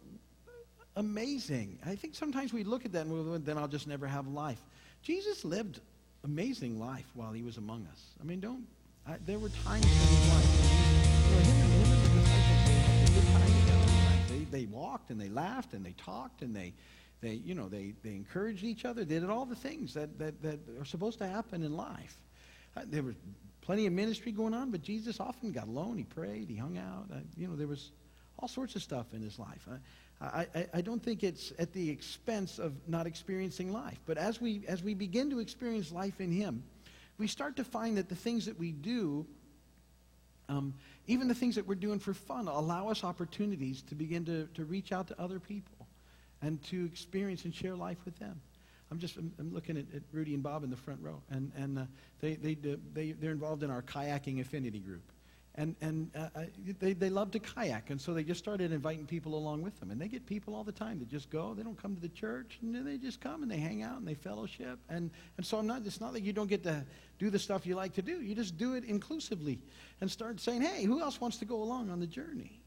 amazing. 0.95 1.79
I 1.85 1.95
think 1.95 2.15
sometimes 2.15 2.53
we 2.53 2.63
look 2.63 2.85
at 2.85 2.93
that 2.93 3.05
and 3.05 3.31
we 3.31 3.37
then 3.39 3.57
I'll 3.57 3.67
just 3.67 3.87
never 3.87 4.07
have 4.07 4.27
life. 4.27 4.61
Jesus 5.01 5.43
lived 5.43 5.81
amazing 6.23 6.79
life 6.79 7.05
while 7.13 7.31
he 7.31 7.43
was 7.43 7.57
among 7.57 7.87
us. 7.91 8.01
I 8.21 8.23
mean, 8.23 8.39
don't, 8.39 8.65
I, 9.07 9.17
there 9.25 9.39
were 9.39 9.49
times 9.49 9.85
in 9.85 9.91
his 9.91 10.29
life, 10.29 11.29
know, 11.31 11.37
him, 11.37 11.65
and 11.65 12.03
the 12.03 12.19
disciples, 12.19 12.67
they 12.67 12.73
had 12.73 13.09
a 13.09 13.11
good 13.13 13.27
time 13.27 13.59
together. 13.61 14.49
They, 14.51 14.59
they 14.59 14.65
walked 14.65 15.09
and 15.09 15.19
they 15.19 15.29
laughed 15.29 15.73
and 15.73 15.85
they 15.85 15.93
talked 15.93 16.41
and 16.41 16.55
they, 16.55 16.73
they, 17.21 17.33
you 17.33 17.55
know, 17.55 17.69
they, 17.69 17.93
they 18.03 18.15
encouraged 18.15 18.63
each 18.63 18.85
other. 18.85 19.03
They 19.03 19.19
did 19.19 19.29
all 19.29 19.45
the 19.45 19.55
things 19.55 19.93
that, 19.93 20.17
that, 20.19 20.41
that 20.41 20.59
are 20.79 20.85
supposed 20.85 21.19
to 21.19 21.27
happen 21.27 21.63
in 21.63 21.75
life. 21.75 22.17
Uh, 22.77 22.81
there 22.85 23.03
was 23.03 23.15
plenty 23.61 23.85
of 23.85 23.93
ministry 23.93 24.31
going 24.31 24.53
on, 24.53 24.71
but 24.71 24.81
Jesus 24.81 25.19
often 25.19 25.51
got 25.51 25.67
alone. 25.67 25.97
He 25.97 26.03
prayed. 26.03 26.49
He 26.49 26.55
hung 26.55 26.77
out. 26.77 27.07
Uh, 27.11 27.19
you 27.37 27.47
know, 27.47 27.55
there 27.55 27.67
was 27.67 27.91
all 28.37 28.47
sorts 28.47 28.75
of 28.75 28.81
stuff 28.81 29.13
in 29.13 29.21
his 29.21 29.37
life. 29.37 29.67
I, 29.69 29.75
I, 30.21 30.67
I 30.73 30.81
don't 30.81 31.01
think 31.01 31.23
it's 31.23 31.53
at 31.59 31.71
the 31.71 31.89
expense 31.89 32.59
of 32.59 32.73
not 32.87 33.07
experiencing 33.07 33.71
life. 33.71 33.99
But 34.05 34.17
as 34.17 34.41
we, 34.41 34.63
as 34.67 34.83
we 34.83 34.93
begin 34.93 35.29
to 35.29 35.39
experience 35.39 35.91
life 35.91 36.19
in 36.19 36.31
him, 36.31 36.63
we 37.17 37.27
start 37.27 37.55
to 37.55 37.63
find 37.63 37.97
that 37.97 38.09
the 38.09 38.15
things 38.15 38.45
that 38.45 38.59
we 38.59 38.71
do, 38.71 39.25
um, 40.49 40.73
even 41.07 41.29
the 41.29 41.35
things 41.35 41.55
that 41.55 41.65
we're 41.65 41.75
doing 41.75 41.99
for 41.99 42.13
fun, 42.13 42.47
allow 42.47 42.89
us 42.89 43.03
opportunities 43.03 43.81
to 43.83 43.95
begin 43.95 44.25
to, 44.25 44.47
to 44.55 44.65
reach 44.65 44.91
out 44.91 45.07
to 45.07 45.21
other 45.21 45.39
people 45.39 45.87
and 46.41 46.61
to 46.63 46.85
experience 46.85 47.45
and 47.45 47.55
share 47.55 47.75
life 47.75 47.99
with 48.03 48.17
them. 48.19 48.41
I'm 48.91 48.99
just 48.99 49.17
I'm 49.17 49.53
looking 49.53 49.77
at, 49.77 49.85
at, 49.95 50.01
Rudy 50.11 50.33
and 50.33 50.41
Bob 50.41 50.63
in 50.63 50.69
the 50.69 50.75
front 50.75 50.99
row, 51.01 51.21
and, 51.29 51.51
and 51.55 51.79
uh, 51.79 51.83
they, 52.21 52.35
they, 52.35 52.55
they, 52.55 53.11
they're 53.11 53.31
involved 53.31 53.61
in 53.61 53.69
our 53.69 53.83
kayaking 53.83 54.41
affinity 54.41 54.79
group. 54.79 55.11
And, 55.59 55.75
and 55.81 56.09
uh, 56.15 56.29
they, 56.79 56.93
they 56.93 57.09
love 57.09 57.31
to 57.31 57.39
kayak, 57.39 57.89
and 57.89 57.99
so 57.99 58.13
they 58.13 58.23
just 58.23 58.39
started 58.39 58.71
inviting 58.71 59.05
people 59.05 59.35
along 59.35 59.61
with 59.61 59.77
them. 59.81 59.91
And 59.91 59.99
they 59.99 60.07
get 60.07 60.25
people 60.25 60.55
all 60.55 60.63
the 60.63 60.71
time 60.71 60.99
that 60.99 61.09
just 61.09 61.29
go. 61.29 61.53
They 61.53 61.63
don't 61.63 61.79
come 61.79 61.95
to 61.95 62.01
the 62.01 62.07
church, 62.07 62.59
and 62.61 62.73
they 62.87 62.97
just 62.97 63.19
come 63.19 63.43
and 63.43 63.51
they 63.51 63.57
hang 63.57 63.83
out 63.83 63.97
and 63.97 64.07
they 64.07 64.13
fellowship. 64.13 64.79
And, 64.87 65.11
and 65.35 65.45
so 65.45 65.57
I'm 65.57 65.67
not, 65.67 65.81
it's 65.85 65.99
not 65.99 66.13
that 66.13 66.21
you 66.21 66.31
don't 66.31 66.47
get 66.49 66.63
to 66.63 66.85
do 67.19 67.29
the 67.29 67.39
stuff 67.39 67.65
you 67.65 67.75
like 67.75 67.93
to 67.95 68.01
do. 68.01 68.21
You 68.21 68.35
just 68.35 68.57
do 68.57 68.75
it 68.75 68.85
inclusively 68.85 69.59
and 69.99 70.09
start 70.09 70.39
saying, 70.39 70.61
hey, 70.61 70.85
who 70.85 71.01
else 71.01 71.19
wants 71.19 71.35
to 71.39 71.45
go 71.45 71.61
along 71.61 71.89
on 71.89 71.99
the 71.99 72.07
journey? 72.07 72.61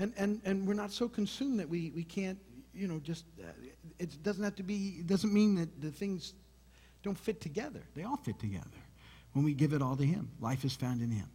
And, 0.00 0.12
and, 0.16 0.40
and 0.44 0.66
we're 0.66 0.74
not 0.74 0.90
so 0.90 1.08
consumed 1.08 1.60
that 1.60 1.68
we, 1.68 1.92
we 1.94 2.02
can't 2.02 2.38
you 2.74 2.88
know, 2.88 2.98
just, 2.98 3.26
uh, 3.40 3.46
it 4.00 4.22
doesn't 4.24 4.42
have 4.42 4.56
to 4.56 4.64
be, 4.64 4.96
it 4.98 5.06
doesn't 5.06 5.32
mean 5.32 5.54
that 5.54 5.80
the 5.80 5.90
things 5.92 6.34
don't 7.04 7.18
fit 7.18 7.40
together. 7.40 7.80
They 7.94 8.02
all 8.02 8.16
fit 8.16 8.38
together 8.40 8.66
when 9.34 9.44
we 9.44 9.54
give 9.54 9.72
it 9.72 9.82
all 9.82 9.96
to 9.96 10.04
Him. 10.04 10.30
Life 10.40 10.64
is 10.64 10.74
found 10.74 11.00
in 11.00 11.10
Him. 11.10 11.28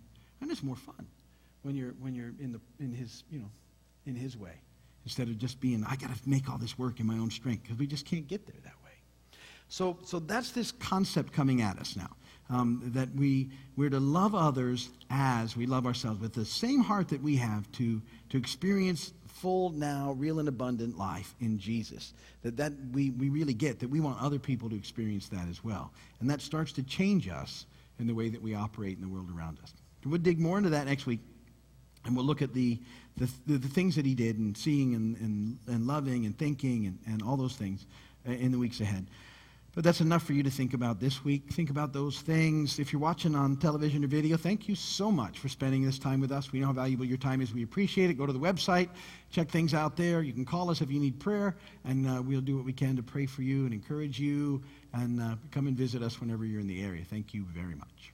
And 0.43 0.51
it's 0.51 0.62
more 0.62 0.75
fun 0.75 1.08
when 1.62 1.73
you're, 1.73 1.93
when 2.01 2.13
you're 2.13 2.34
in, 2.38 2.51
the, 2.51 2.60
in 2.79 2.91
His, 2.91 3.23
you 3.32 3.39
know, 3.39 3.49
in 4.06 4.13
His 4.13 4.38
way 4.38 4.51
instead 5.06 5.29
of 5.29 5.38
just 5.38 5.62
being, 5.62 5.86
I 5.86 5.95
got 5.95 6.13
to 6.13 6.29
make 6.29 6.49
all 6.49 6.58
this 6.58 6.77
work 6.77 6.99
in 6.99 7.08
my 7.08 7.17
own 7.17 7.32
strength 7.32 7.63
because 7.63 7.77
we 7.77 7.88
just 7.88 8.06
can't 8.06 8.27
get 8.27 8.45
there 8.45 8.60
that 8.63 8.75
way. 8.84 8.91
So, 9.69 9.97
so 10.03 10.19
that's 10.19 10.51
this 10.51 10.73
concept 10.73 11.32
coming 11.32 11.62
at 11.62 11.79
us 11.79 11.95
now. 11.95 12.10
Um, 12.49 12.91
that 12.93 13.10
we, 13.15 13.51
we're 13.77 13.89
to 13.89 14.01
love 14.01 14.36
others 14.36 14.89
as 15.10 15.56
we 15.56 15.65
love 15.65 15.86
ourselves 15.86 16.19
with 16.19 16.34
the 16.34 16.43
same 16.43 16.82
heart 16.82 17.08
that 17.08 17.21
we 17.21 17.38
have 17.38 17.71
to, 17.73 18.01
to 18.29 18.38
experience 18.38 19.13
full 19.27 19.69
now, 19.69 20.12
real 20.17 20.39
and 20.39 20.49
abundant 20.49 20.97
life 20.97 21.36
in 21.39 21.58
Jesus. 21.58 22.13
That, 22.41 22.58
that 22.58 22.73
we, 22.91 23.12
we 23.12 23.29
really 23.29 23.53
get, 23.53 23.79
that 23.79 23.89
we 23.89 24.01
want 24.01 24.21
other 24.21 24.39
people 24.39 24.69
to 24.69 24.75
experience 24.75 25.29
that 25.29 25.47
as 25.49 25.63
well. 25.63 25.93
And 26.19 26.29
that 26.29 26.41
starts 26.41 26.73
to 26.73 26.84
change 26.84 27.29
us 27.29 27.65
in 27.97 28.08
the 28.08 28.13
way 28.13 28.27
that 28.27 28.41
we 28.41 28.53
operate 28.53 28.97
in 28.97 29.01
the 29.01 29.08
world 29.08 29.29
around 29.34 29.58
us. 29.63 29.73
We'll 30.06 30.20
dig 30.20 30.39
more 30.39 30.58
into 30.58 30.70
that 30.72 30.86
next 30.86 31.06
week. 31.06 31.20
And 32.06 32.16
we'll 32.16 32.26
look 32.26 32.42
at 32.42 32.54
the, 32.54 32.80
the, 33.18 33.30
the, 33.48 33.58
the 33.58 33.68
things 33.68 33.96
that 33.96 34.06
he 34.06 34.13
did 34.13 34.38
and 34.38 34.58
seeing 34.58 34.94
and, 34.96 35.16
and, 35.18 35.58
and 35.68 35.88
loving 35.88 36.26
and 36.26 36.38
thinking 36.38 36.86
and, 36.86 37.00
and 37.08 37.24
all 37.24 37.38
those 37.38 37.56
things 37.56 37.86
uh, 38.28 38.32
in 38.32 38.52
the 38.52 38.60
weeks 38.60 38.82
ahead. 38.82 39.08
But 39.76 39.84
that's 39.84 40.02
enough 40.02 40.22
for 40.22 40.34
you 40.34 40.44
to 40.44 40.52
think 40.52 40.76
about 40.76 41.00
this 41.00 41.26
week. 41.26 41.52
Think 41.52 41.72
about 41.72 41.94
those 41.94 42.22
things. 42.22 42.78
If 42.78 42.94
you're 42.94 43.02
watching 43.02 43.34
on 43.36 43.58
television 43.58 44.04
or 44.04 44.08
video, 44.08 44.38
thank 44.38 44.68
you 44.68 44.76
so 44.76 45.12
much 45.12 45.39
for 45.39 45.50
spending 45.50 45.84
this 45.84 45.98
time 45.98 46.20
with 46.20 46.32
us. 46.32 46.52
We 46.52 46.60
know 46.60 46.68
how 46.68 46.74
valuable 46.74 47.06
your 47.06 47.18
time 47.18 47.42
is. 47.42 47.56
We 47.56 47.63
appreciate 47.63 48.12
it. 48.12 48.13
Go 48.13 48.28
to 48.28 48.34
the 48.34 48.39
website, 48.39 48.89
check 49.32 49.50
things 49.50 49.74
out 49.74 49.98
there. 49.98 50.22
You 50.22 50.32
can 50.32 50.46
call 50.46 50.70
us 50.70 50.82
if 50.82 50.92
you 50.92 51.00
need 51.00 51.20
prayer, 51.20 51.56
and 51.86 52.08
uh, 52.08 52.22
we'll 52.22 52.42
do 52.42 52.56
what 52.56 52.66
we 52.66 52.74
can 52.74 52.96
to 52.98 53.04
pray 53.04 53.26
for 53.26 53.42
you 53.42 53.66
and 53.66 53.74
encourage 53.74 54.20
you. 54.20 54.62
And 54.94 55.20
uh, 55.20 55.38
come 55.50 55.66
and 55.66 55.76
visit 55.76 56.04
us 56.04 56.22
whenever 56.22 56.46
you're 56.46 56.62
in 56.62 56.68
the 56.68 56.84
area. 56.84 57.04
Thank 57.04 57.34
you 57.34 57.44
very 57.52 57.74
much. 57.74 58.12